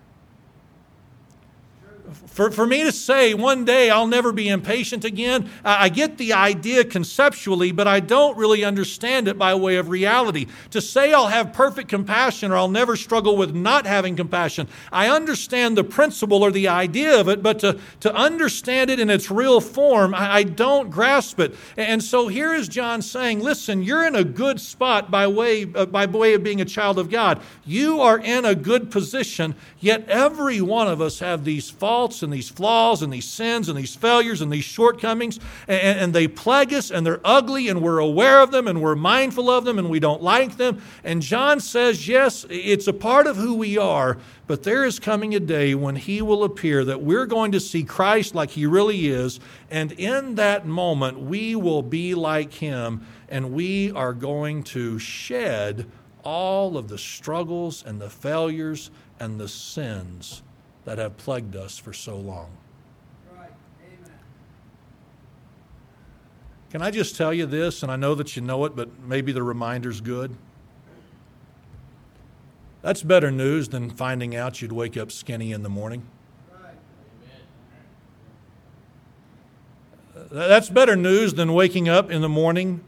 For, 2.39 2.49
for 2.51 2.65
me 2.65 2.85
to 2.85 2.91
say 2.93 3.33
one 3.33 3.65
day 3.65 3.89
I'll 3.89 4.07
never 4.07 4.31
be 4.31 4.47
impatient 4.47 5.03
again, 5.03 5.49
I 5.65 5.89
get 5.89 6.17
the 6.17 6.31
idea 6.31 6.85
conceptually, 6.85 7.73
but 7.73 7.85
I 7.85 7.99
don't 7.99 8.37
really 8.37 8.63
understand 8.63 9.27
it 9.27 9.37
by 9.37 9.53
way 9.55 9.75
of 9.75 9.89
reality. 9.89 10.47
To 10.71 10.79
say 10.79 11.11
I'll 11.11 11.27
have 11.27 11.51
perfect 11.51 11.89
compassion 11.89 12.53
or 12.53 12.55
I'll 12.55 12.69
never 12.69 12.95
struggle 12.95 13.35
with 13.35 13.53
not 13.53 13.85
having 13.85 14.15
compassion, 14.15 14.69
I 14.89 15.09
understand 15.09 15.77
the 15.77 15.83
principle 15.83 16.41
or 16.41 16.49
the 16.49 16.69
idea 16.69 17.19
of 17.19 17.27
it, 17.27 17.43
but 17.43 17.59
to, 17.59 17.77
to 17.99 18.15
understand 18.15 18.89
it 18.89 19.01
in 19.01 19.09
its 19.09 19.29
real 19.29 19.59
form, 19.59 20.15
I, 20.15 20.35
I 20.35 20.43
don't 20.43 20.89
grasp 20.89 21.41
it. 21.41 21.57
And 21.75 22.01
so 22.01 22.29
here 22.29 22.53
is 22.53 22.69
John 22.69 23.01
saying, 23.01 23.41
listen, 23.41 23.83
you're 23.83 24.07
in 24.07 24.15
a 24.15 24.23
good 24.23 24.61
spot 24.61 25.11
by 25.11 25.27
way, 25.27 25.63
uh, 25.75 25.87
by 25.87 26.05
way 26.05 26.35
of 26.35 26.43
being 26.43 26.61
a 26.61 26.65
child 26.65 26.99
of 26.99 27.09
God. 27.09 27.41
You 27.65 27.99
are 27.99 28.17
in 28.17 28.45
a 28.45 28.55
good 28.55 28.91
position, 28.91 29.55
yet 29.81 30.07
every 30.07 30.61
one 30.61 30.87
of 30.87 31.01
us 31.01 31.19
have 31.19 31.43
these 31.43 31.69
faults 31.69 32.23
and 32.23 32.28
these 32.29 32.49
flaws 32.49 33.01
and 33.01 33.11
these 33.11 33.27
sins 33.27 33.69
and 33.69 33.77
these 33.77 33.95
failures 33.95 34.41
and 34.41 34.51
these 34.51 34.63
shortcomings, 34.63 35.39
and, 35.67 35.99
and 35.99 36.13
they 36.13 36.27
plague 36.27 36.73
us 36.73 36.91
and 36.91 37.05
they're 37.05 37.21
ugly 37.23 37.67
and 37.67 37.81
we're 37.81 37.99
aware 37.99 38.41
of 38.41 38.51
them 38.51 38.67
and 38.67 38.81
we're 38.81 38.95
mindful 38.95 39.49
of 39.49 39.65
them 39.65 39.79
and 39.79 39.89
we 39.89 39.99
don't 39.99 40.21
like 40.21 40.57
them. 40.57 40.81
And 41.03 41.21
John 41.21 41.59
says, 41.59 42.07
yes, 42.07 42.45
it's 42.49 42.87
a 42.87 42.93
part 42.93 43.27
of 43.27 43.37
who 43.37 43.55
we 43.55 43.77
are, 43.77 44.17
but 44.47 44.63
there 44.63 44.85
is 44.85 44.99
coming 44.99 45.35
a 45.35 45.39
day 45.39 45.75
when 45.75 45.95
he 45.95 46.21
will 46.21 46.43
appear 46.43 46.83
that 46.85 47.01
we're 47.01 47.25
going 47.25 47.51
to 47.51 47.59
see 47.59 47.83
Christ 47.83 48.35
like 48.35 48.51
he 48.51 48.65
really 48.65 49.07
is, 49.07 49.39
and 49.69 49.91
in 49.93 50.35
that 50.35 50.65
moment 50.65 51.19
we 51.19 51.55
will 51.55 51.83
be 51.83 52.15
like 52.15 52.53
him 52.53 53.05
and 53.29 53.53
we 53.53 53.91
are 53.91 54.13
going 54.13 54.63
to 54.63 54.97
shed 54.99 55.85
all 56.23 56.77
of 56.77 56.87
the 56.87 56.97
struggles 56.97 57.83
and 57.85 58.01
the 58.01 58.09
failures 58.09 58.91
and 59.19 59.39
the 59.39 59.47
sins 59.47 60.41
that 60.85 60.97
have 60.97 61.17
plagued 61.17 61.55
us 61.55 61.77
for 61.77 61.93
so 61.93 62.17
long. 62.17 62.49
Can 66.71 66.83
I 66.83 66.91
just 66.91 67.15
tell 67.15 67.33
you 67.33 67.47
this, 67.47 67.81
and 67.81 67.91
I 67.91 67.95
know 67.95 68.13
that 68.15 68.35
you 68.35 68.43
know 68.43 68.65
it, 68.65 68.75
but 68.75 68.99
maybe 68.99 69.31
the 69.31 69.41
reminder's 69.41 70.01
good? 70.01 70.35
That's 72.83 73.01
better 73.01 73.31
news 73.31 73.69
than 73.69 73.89
finding 73.89 74.35
out 74.35 74.61
you'd 74.61 74.71
wake 74.71 74.95
up 74.95 75.11
skinny 75.11 75.51
in 75.51 75.63
the 75.63 75.69
morning. 75.69 76.05
That's 80.31 80.69
better 80.69 80.95
news 80.95 81.33
than 81.33 81.53
waking 81.53 81.89
up 81.89 82.11
in 82.11 82.21
the 82.21 82.29
morning 82.29 82.83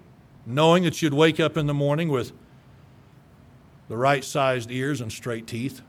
knowing 0.45 0.83
that 0.83 1.01
you'd 1.01 1.13
wake 1.13 1.39
up 1.39 1.57
in 1.57 1.67
the 1.67 1.73
morning 1.73 2.09
with 2.09 2.31
the 3.87 3.97
right 3.97 4.23
sized 4.23 4.71
ears 4.71 5.01
and 5.01 5.11
straight 5.11 5.47
teeth. 5.47 5.81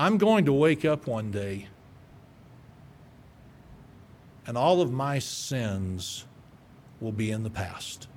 I'm 0.00 0.16
going 0.16 0.46
to 0.46 0.52
wake 0.54 0.86
up 0.86 1.06
one 1.06 1.30
day 1.30 1.68
and 4.46 4.56
all 4.56 4.80
of 4.80 4.90
my 4.90 5.18
sins 5.18 6.24
will 7.02 7.12
be 7.12 7.30
in 7.30 7.42
the 7.42 7.50
past. 7.50 8.08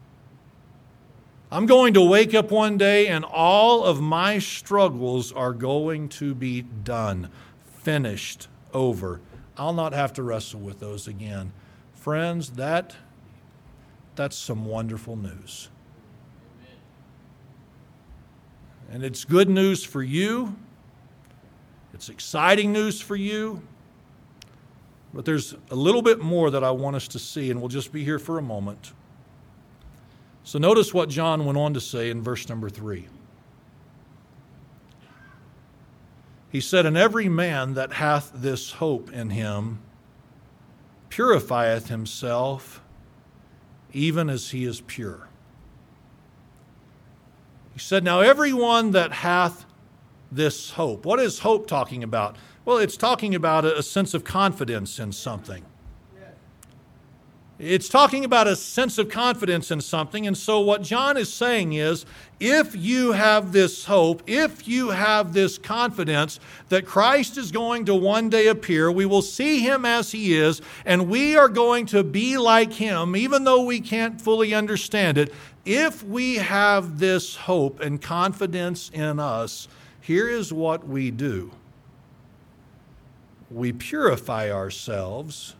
I'm 1.51 1.65
going 1.65 1.93
to 1.95 2.01
wake 2.01 2.33
up 2.33 2.51
one 2.51 2.77
day 2.77 3.07
and 3.07 3.25
all 3.25 3.83
of 3.83 3.99
my 3.99 4.39
struggles 4.39 5.33
are 5.33 5.51
going 5.51 6.07
to 6.07 6.33
be 6.33 6.61
done, 6.61 7.29
finished, 7.65 8.47
over. 8.73 9.19
I'll 9.57 9.73
not 9.73 9.91
have 9.91 10.13
to 10.13 10.23
wrestle 10.23 10.61
with 10.61 10.79
those 10.79 11.05
again. 11.09 11.51
Friends, 11.95 12.51
that 12.51 12.95
that's 14.15 14.37
some 14.37 14.63
wonderful 14.63 15.17
news. 15.17 15.67
And 18.89 19.03
it's 19.03 19.25
good 19.25 19.49
news 19.49 19.83
for 19.83 20.01
you 20.01 20.55
it's 21.93 22.09
exciting 22.09 22.73
news 22.73 22.99
for 22.99 23.15
you, 23.15 23.61
but 25.13 25.25
there's 25.25 25.55
a 25.69 25.75
little 25.75 26.01
bit 26.01 26.19
more 26.19 26.49
that 26.49 26.63
I 26.63 26.71
want 26.71 26.95
us 26.95 27.07
to 27.09 27.19
see, 27.19 27.51
and 27.51 27.59
we'll 27.59 27.69
just 27.69 27.91
be 27.91 28.03
here 28.03 28.19
for 28.19 28.39
a 28.39 28.41
moment. 28.41 28.93
So 30.43 30.59
notice 30.59 30.93
what 30.93 31.09
John 31.09 31.45
went 31.45 31.57
on 31.57 31.73
to 31.75 31.81
say 31.81 32.09
in 32.09 32.21
verse 32.21 32.49
number 32.49 32.69
three. 32.69 33.07
He 36.51 36.59
said, 36.59 36.85
And 36.85 36.97
every 36.97 37.29
man 37.29 37.73
that 37.75 37.93
hath 37.93 38.31
this 38.33 38.73
hope 38.73 39.11
in 39.11 39.29
him 39.31 39.79
purifieth 41.09 41.87
himself 41.87 42.81
even 43.93 44.29
as 44.29 44.51
he 44.51 44.65
is 44.65 44.81
pure. 44.81 45.27
He 47.73 47.79
said, 47.79 48.03
Now 48.03 48.19
everyone 48.19 48.91
that 48.91 49.11
hath 49.11 49.65
this 50.35 50.71
hope. 50.71 51.05
What 51.05 51.19
is 51.19 51.39
hope 51.39 51.67
talking 51.67 52.03
about? 52.03 52.37
Well, 52.65 52.77
it's 52.77 52.97
talking 52.97 53.35
about 53.35 53.65
a 53.65 53.83
sense 53.83 54.13
of 54.13 54.23
confidence 54.23 54.99
in 54.99 55.11
something. 55.11 55.65
It's 57.59 57.87
talking 57.87 58.25
about 58.25 58.47
a 58.47 58.55
sense 58.55 58.97
of 58.97 59.09
confidence 59.09 59.69
in 59.69 59.79
something. 59.79 60.25
And 60.25 60.35
so, 60.35 60.59
what 60.59 60.81
John 60.81 61.17
is 61.17 61.31
saying 61.31 61.73
is 61.73 62.03
if 62.39 62.75
you 62.75 63.11
have 63.11 63.51
this 63.51 63.85
hope, 63.85 64.23
if 64.25 64.67
you 64.67 64.89
have 64.89 65.33
this 65.33 65.59
confidence 65.59 66.39
that 66.69 66.85
Christ 66.85 67.37
is 67.37 67.51
going 67.51 67.85
to 67.85 67.95
one 67.95 68.29
day 68.29 68.47
appear, 68.47 68.91
we 68.91 69.05
will 69.05 69.21
see 69.21 69.59
him 69.59 69.85
as 69.85 70.11
he 70.11 70.35
is, 70.35 70.61
and 70.83 71.07
we 71.07 71.37
are 71.37 71.47
going 71.47 71.85
to 71.87 72.03
be 72.03 72.37
like 72.37 72.73
him, 72.73 73.15
even 73.15 73.43
though 73.43 73.63
we 73.63 73.79
can't 73.79 74.19
fully 74.19 74.53
understand 74.53 75.19
it. 75.19 75.31
If 75.63 76.03
we 76.03 76.35
have 76.35 76.97
this 76.97 77.35
hope 77.35 77.79
and 77.79 78.01
confidence 78.01 78.89
in 78.93 79.19
us, 79.19 79.67
here 80.03 80.27
is 80.27 80.51
what 80.53 80.87
we 80.87 81.09
do 81.09 81.51
we 83.49 83.71
purify 83.71 84.51
ourselves 84.51 85.55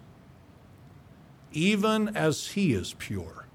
even 1.51 2.15
as 2.15 2.47
he 2.47 2.73
is 2.73 2.95
pure. 2.97 3.45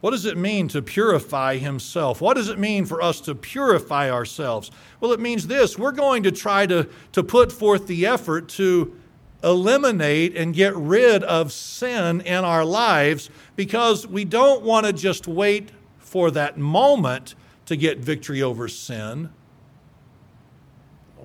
What 0.00 0.10
does 0.10 0.24
it 0.24 0.36
mean 0.36 0.68
to 0.68 0.82
purify 0.82 1.56
himself? 1.56 2.20
What 2.20 2.34
does 2.34 2.48
it 2.48 2.58
mean 2.58 2.84
for 2.84 3.00
us 3.00 3.20
to 3.22 3.34
purify 3.34 4.10
ourselves? 4.10 4.70
Well, 5.00 5.12
it 5.12 5.20
means 5.20 5.46
this 5.46 5.78
we're 5.78 5.92
going 5.92 6.24
to 6.24 6.32
try 6.32 6.66
to, 6.66 6.88
to 7.12 7.22
put 7.22 7.52
forth 7.52 7.86
the 7.86 8.06
effort 8.06 8.48
to 8.50 8.98
eliminate 9.42 10.36
and 10.36 10.52
get 10.52 10.74
rid 10.76 11.22
of 11.22 11.52
sin 11.52 12.20
in 12.22 12.44
our 12.44 12.64
lives 12.64 13.30
because 13.54 14.06
we 14.06 14.24
don't 14.24 14.62
want 14.62 14.86
to 14.86 14.92
just 14.92 15.26
wait 15.26 15.70
for 15.98 16.30
that 16.32 16.58
moment 16.58 17.34
to 17.66 17.76
get 17.76 17.98
victory 17.98 18.42
over 18.42 18.68
sin. 18.68 19.30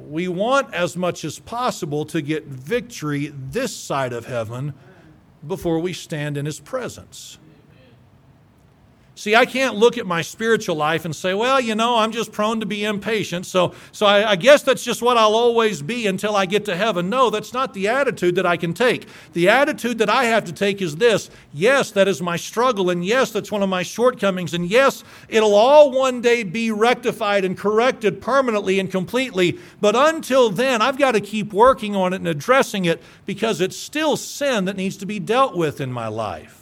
We 0.10 0.28
want 0.28 0.74
as 0.74 0.98
much 0.98 1.24
as 1.24 1.40
possible 1.40 2.06
to 2.06 2.22
get 2.22 2.46
victory 2.46 3.32
this 3.34 3.76
side 3.76 4.14
of 4.14 4.26
heaven 4.26 4.74
before 5.46 5.80
we 5.80 5.94
stand 5.94 6.38
in 6.38 6.46
His 6.46 6.60
presence. 6.60 7.38
See, 9.22 9.36
I 9.36 9.46
can't 9.46 9.76
look 9.76 10.00
at 10.00 10.08
my 10.08 10.24
spiritual 10.24 10.76
life 10.78 11.06
and 11.06 11.16
say, 11.16 11.36
well, 11.36 11.62
you 11.62 11.76
know, 11.76 11.98
I'm 11.98 12.12
just 12.12 12.32
prone 12.32 12.60
to 12.62 12.66
be 12.66 12.84
impatient, 12.84 13.46
so, 13.46 13.76
so 13.92 14.08
I, 14.08 14.32
I, 14.32 14.36
guess 14.36 14.64
that's 14.64 14.84
just 14.84 15.04
what 15.04 15.16
I'll 15.16 15.36
always 15.36 15.84
be 15.84 16.08
until 16.08 16.36
I 16.36 16.48
get 16.48 16.66
to 16.66 16.76
heaven. 16.76 17.08
No, 17.08 17.30
that's 17.30 17.54
not 17.54 17.76
the 17.76 17.88
attitude 17.88 18.34
that 18.34 18.48
I 18.48 18.58
can 18.58 18.74
take. 18.74 19.08
The 19.34 19.48
attitude 19.48 20.00
that 20.00 20.10
I 20.10 20.24
have 20.24 20.46
to 20.46 20.52
take 20.52 20.82
is 20.82 20.96
this 20.96 21.30
yes, 21.54 21.92
that 21.92 22.08
is 22.08 22.20
my 22.20 22.36
struggle, 22.36 22.90
and 22.90 23.06
yes, 23.06 23.30
that's 23.30 23.52
one 23.52 23.62
of 23.62 23.70
my 23.70 23.84
shortcomings, 23.84 24.56
and 24.56 24.68
yes, 24.68 25.04
it'll 25.30 25.54
all 25.54 25.92
one 25.92 26.22
day 26.22 26.42
be 26.42 26.72
rectified 26.72 27.46
and 27.46 27.56
corrected 27.56 28.24
permanently 28.24 28.80
and 28.80 28.90
completely, 28.90 29.60
but 29.80 29.96
until 29.96 30.50
then, 30.50 30.82
I've 30.82 30.98
got 30.98 31.12
to 31.12 31.22
keep 31.22 31.54
working 31.54 31.96
on 31.96 32.14
it 32.14 32.16
and 32.16 32.28
addressing 32.28 32.86
it 32.86 33.00
because 33.28 33.62
it's 33.62 33.78
still 33.78 34.18
sin 34.18 34.66
that 34.66 34.78
needs 34.78 34.98
to 34.98 35.06
be 35.06 35.20
dealt 35.20 35.56
with 35.56 35.80
in 35.80 35.92
my 35.92 36.08
life. 36.08 36.61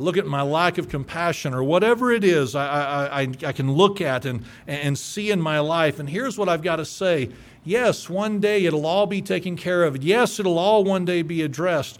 Look 0.00 0.16
at 0.16 0.26
my 0.26 0.42
lack 0.42 0.78
of 0.78 0.88
compassion 0.88 1.54
or 1.54 1.62
whatever 1.62 2.12
it 2.12 2.24
is 2.24 2.54
I, 2.54 3.06
I, 3.06 3.20
I, 3.20 3.52
can 3.52 3.72
look 3.72 4.00
at 4.00 4.24
and, 4.24 4.44
and 4.66 4.98
see 4.98 5.30
in 5.30 5.40
my 5.40 5.58
life. 5.58 5.98
And 5.98 6.08
here's 6.08 6.38
what 6.38 6.48
I've 6.48 6.62
got 6.62 6.76
to 6.76 6.84
say 6.84 7.30
yes, 7.64 8.08
one 8.08 8.40
day 8.40 8.64
it'll 8.64 8.86
all 8.86 9.06
be 9.06 9.20
taken 9.20 9.56
care 9.56 9.84
of. 9.84 10.02
Yes, 10.02 10.40
it'll 10.40 10.58
all 10.58 10.84
one 10.84 11.04
day 11.04 11.22
be 11.22 11.42
addressed. 11.42 11.98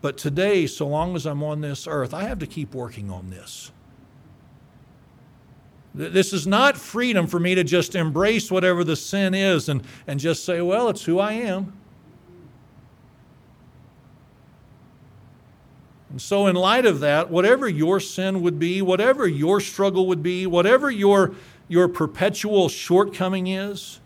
But 0.00 0.16
today, 0.16 0.66
so 0.66 0.86
long 0.86 1.14
as 1.14 1.26
I'm 1.26 1.42
on 1.42 1.60
this 1.60 1.86
earth, 1.86 2.14
I 2.14 2.22
have 2.22 2.38
to 2.38 2.46
keep 2.46 2.74
working 2.74 3.10
on 3.10 3.28
this. 3.28 3.70
This 5.94 6.32
is 6.32 6.46
not 6.46 6.76
freedom 6.76 7.26
for 7.26 7.40
me 7.40 7.54
to 7.56 7.64
just 7.64 7.94
embrace 7.94 8.50
whatever 8.50 8.84
the 8.84 8.96
sin 8.96 9.34
is 9.34 9.68
and, 9.68 9.82
and 10.06 10.20
just 10.20 10.44
say, 10.44 10.60
well, 10.60 10.88
it's 10.88 11.04
who 11.04 11.18
I 11.18 11.32
am. 11.32 11.79
And 16.10 16.20
so, 16.20 16.48
in 16.48 16.56
light 16.56 16.86
of 16.86 17.00
that, 17.00 17.30
whatever 17.30 17.68
your 17.68 18.00
sin 18.00 18.42
would 18.42 18.58
be, 18.58 18.82
whatever 18.82 19.28
your 19.28 19.60
struggle 19.60 20.08
would 20.08 20.22
be, 20.22 20.44
whatever 20.44 20.90
your, 20.90 21.34
your 21.68 21.86
perpetual 21.86 22.68
shortcoming 22.68 23.46
is, 23.46 24.00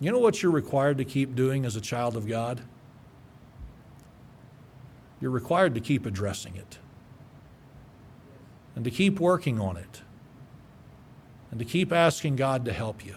you 0.00 0.10
know 0.10 0.18
what 0.18 0.42
you're 0.42 0.52
required 0.52 0.98
to 0.98 1.04
keep 1.04 1.34
doing 1.36 1.64
as 1.64 1.76
a 1.76 1.80
child 1.80 2.16
of 2.16 2.28
God? 2.28 2.62
You're 5.20 5.30
required 5.30 5.74
to 5.76 5.80
keep 5.80 6.04
addressing 6.04 6.56
it 6.56 6.78
and 8.74 8.84
to 8.84 8.90
keep 8.90 9.18
working 9.18 9.58
on 9.58 9.76
it 9.76 10.02
and 11.50 11.58
to 11.60 11.64
keep 11.64 11.92
asking 11.92 12.36
God 12.36 12.64
to 12.66 12.72
help 12.72 13.06
you. 13.06 13.16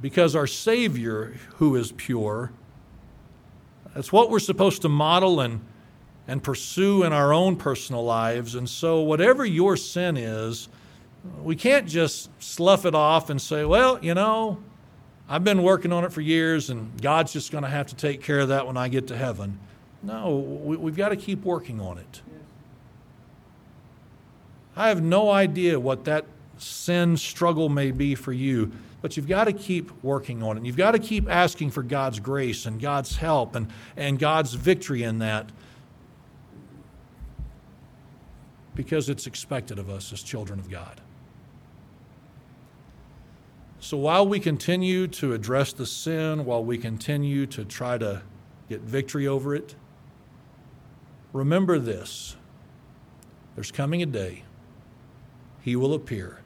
Because 0.00 0.36
our 0.36 0.46
Savior, 0.46 1.34
who 1.56 1.74
is 1.74 1.90
pure, 1.90 2.52
that's 3.94 4.12
what 4.12 4.30
we're 4.30 4.40
supposed 4.40 4.82
to 4.82 4.88
model 4.88 5.40
and, 5.40 5.60
and 6.26 6.42
pursue 6.42 7.04
in 7.04 7.12
our 7.12 7.32
own 7.32 7.56
personal 7.56 8.04
lives. 8.04 8.54
And 8.54 8.68
so, 8.68 9.00
whatever 9.00 9.44
your 9.44 9.76
sin 9.76 10.16
is, 10.16 10.68
we 11.42 11.56
can't 11.56 11.88
just 11.88 12.28
slough 12.42 12.84
it 12.84 12.94
off 12.94 13.30
and 13.30 13.40
say, 13.40 13.64
well, 13.64 13.98
you 14.02 14.14
know, 14.14 14.58
I've 15.28 15.44
been 15.44 15.62
working 15.62 15.92
on 15.92 16.04
it 16.04 16.12
for 16.12 16.20
years 16.20 16.70
and 16.70 17.00
God's 17.00 17.32
just 17.32 17.50
going 17.50 17.64
to 17.64 17.70
have 17.70 17.86
to 17.86 17.94
take 17.94 18.22
care 18.22 18.40
of 18.40 18.48
that 18.48 18.66
when 18.66 18.76
I 18.76 18.88
get 18.88 19.06
to 19.08 19.16
heaven. 19.16 19.58
No, 20.02 20.36
we, 20.36 20.76
have 20.76 20.96
got 20.96 21.08
to 21.10 21.16
keep 21.16 21.44
working 21.44 21.80
on 21.80 21.96
it. 21.96 22.20
I 24.76 24.88
have 24.88 25.02
no 25.02 25.30
idea 25.30 25.80
what 25.80 26.04
that 26.04 26.26
sin 26.58 27.16
struggle 27.16 27.68
may 27.68 27.90
be 27.90 28.14
for 28.14 28.32
you. 28.32 28.72
But 29.04 29.18
you've 29.18 29.28
got 29.28 29.44
to 29.44 29.52
keep 29.52 29.92
working 30.02 30.42
on 30.42 30.56
it. 30.56 30.64
You've 30.64 30.78
got 30.78 30.92
to 30.92 30.98
keep 30.98 31.28
asking 31.28 31.72
for 31.72 31.82
God's 31.82 32.20
grace 32.20 32.64
and 32.64 32.80
God's 32.80 33.16
help 33.16 33.54
and, 33.54 33.70
and 33.98 34.18
God's 34.18 34.54
victory 34.54 35.02
in 35.02 35.18
that 35.18 35.52
because 38.74 39.10
it's 39.10 39.26
expected 39.26 39.78
of 39.78 39.90
us 39.90 40.10
as 40.14 40.22
children 40.22 40.58
of 40.58 40.70
God. 40.70 41.02
So 43.78 43.98
while 43.98 44.26
we 44.26 44.40
continue 44.40 45.06
to 45.08 45.34
address 45.34 45.74
the 45.74 45.84
sin, 45.84 46.46
while 46.46 46.64
we 46.64 46.78
continue 46.78 47.44
to 47.48 47.66
try 47.66 47.98
to 47.98 48.22
get 48.70 48.80
victory 48.80 49.26
over 49.26 49.54
it, 49.54 49.74
remember 51.34 51.78
this 51.78 52.36
there's 53.54 53.70
coming 53.70 54.02
a 54.02 54.06
day, 54.06 54.44
He 55.60 55.76
will 55.76 55.92
appear 55.92 56.40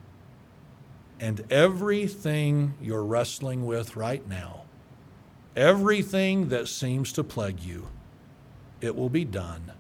and 1.21 1.45
everything 1.51 2.75
you're 2.81 3.05
wrestling 3.05 3.67
with 3.67 3.97
right 3.97 4.27
now, 4.29 4.63
everything 5.57 6.49
that 6.49 6.69
seems 6.69 7.13
to 7.13 7.25
plague 7.25 7.61
you, 7.61 7.89
it 8.81 8.95
will 8.95 9.09
be 9.09 9.25
done 9.25 9.73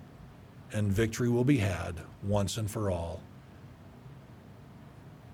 and 0.72 0.92
victory 0.92 1.28
will 1.28 1.44
be 1.44 1.58
had 1.58 1.94
once 2.22 2.56
and 2.56 2.70
for 2.70 2.90
all. 2.90 3.22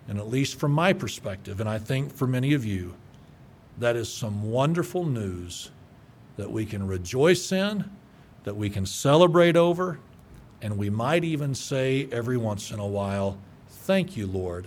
And 0.07 0.19
at 0.19 0.29
least 0.29 0.61
from 0.61 0.73
my 0.73 0.93
perspective, 0.93 1.61
and 1.61 1.69
I 1.69 1.79
think 1.79 2.13
for 2.13 2.27
many 2.27 2.53
of 2.53 2.65
you, 2.65 2.95
that 3.79 3.97
is 3.97 4.13
some 4.13 4.51
wonderful 4.51 5.07
news 5.07 5.71
that 6.37 6.51
we 6.51 6.67
can 6.67 6.87
rejoice 6.87 7.51
in, 7.51 7.91
that 8.45 8.55
we 8.55 8.69
can 8.69 8.85
celebrate 8.85 9.57
over, 9.57 9.99
and 10.61 10.77
we 10.77 10.91
might 10.91 11.25
even 11.25 11.55
say 11.55 12.07
every 12.13 12.37
once 12.37 12.71
in 12.71 12.79
a 12.79 12.87
while, 12.87 13.39
Thank 13.69 14.17
you, 14.17 14.27
Lord 14.27 14.67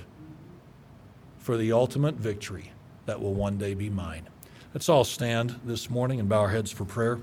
for 1.48 1.56
the 1.56 1.72
ultimate 1.72 2.16
victory 2.16 2.74
that 3.06 3.22
will 3.22 3.34
one 3.34 3.58
day 3.58 3.74
be 3.74 3.90
mine. 3.90 4.28
Let's 4.74 4.90
all 4.90 5.06
stand 5.06 5.58
this 5.64 5.90
morning 5.90 6.20
and 6.20 6.28
bow 6.28 6.42
our 6.42 6.50
heads 6.50 6.74
for 6.74 6.84
prayer. 6.84 7.20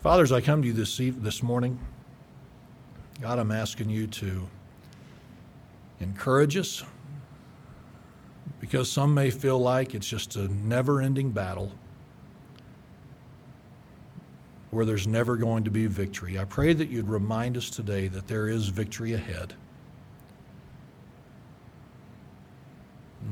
Fathers, 0.00 0.32
I 0.32 0.40
come 0.40 0.62
to 0.62 0.68
you 0.68 0.72
this, 0.72 0.96
this 0.96 1.42
morning. 1.42 1.78
God, 3.20 3.38
I'm 3.38 3.52
asking 3.52 3.90
you 3.90 4.06
to 4.06 4.48
encourage 6.00 6.56
us 6.56 6.82
because 8.60 8.90
some 8.90 9.12
may 9.12 9.28
feel 9.28 9.58
like 9.58 9.94
it's 9.94 10.08
just 10.08 10.36
a 10.36 10.48
never 10.48 11.02
ending 11.02 11.32
battle 11.32 11.70
where 14.74 14.84
there's 14.84 15.06
never 15.06 15.36
going 15.36 15.64
to 15.64 15.70
be 15.70 15.86
victory. 15.86 16.38
I 16.38 16.44
pray 16.44 16.72
that 16.72 16.88
you'd 16.88 17.08
remind 17.08 17.56
us 17.56 17.70
today 17.70 18.08
that 18.08 18.26
there 18.26 18.48
is 18.48 18.68
victory 18.68 19.14
ahead. 19.14 19.54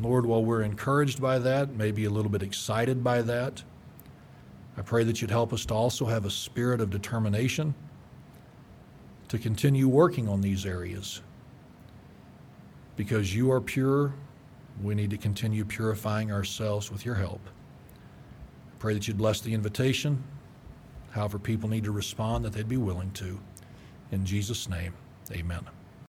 Lord, 0.00 0.24
while 0.24 0.44
we're 0.44 0.62
encouraged 0.62 1.20
by 1.20 1.38
that, 1.40 1.74
maybe 1.74 2.06
a 2.06 2.10
little 2.10 2.30
bit 2.30 2.42
excited 2.42 3.04
by 3.04 3.22
that, 3.22 3.62
I 4.76 4.82
pray 4.82 5.04
that 5.04 5.20
you'd 5.20 5.30
help 5.30 5.52
us 5.52 5.66
to 5.66 5.74
also 5.74 6.06
have 6.06 6.24
a 6.24 6.30
spirit 6.30 6.80
of 6.80 6.90
determination 6.90 7.74
to 9.28 9.38
continue 9.38 9.88
working 9.88 10.28
on 10.28 10.40
these 10.40 10.64
areas. 10.64 11.20
Because 12.96 13.34
you 13.34 13.50
are 13.50 13.60
pure, 13.60 14.14
we 14.82 14.94
need 14.94 15.10
to 15.10 15.18
continue 15.18 15.64
purifying 15.64 16.32
ourselves 16.32 16.90
with 16.90 17.04
your 17.04 17.14
help. 17.14 17.40
I 17.46 18.76
Pray 18.78 18.94
that 18.94 19.06
you'd 19.08 19.18
bless 19.18 19.40
the 19.40 19.52
invitation. 19.52 20.22
However, 21.12 21.38
people 21.38 21.68
need 21.68 21.84
to 21.84 21.92
respond, 21.92 22.44
that 22.44 22.52
they'd 22.52 22.68
be 22.68 22.78
willing 22.78 23.12
to. 23.12 23.38
In 24.10 24.24
Jesus' 24.24 24.68
name, 24.68 24.94
amen. 25.30 25.66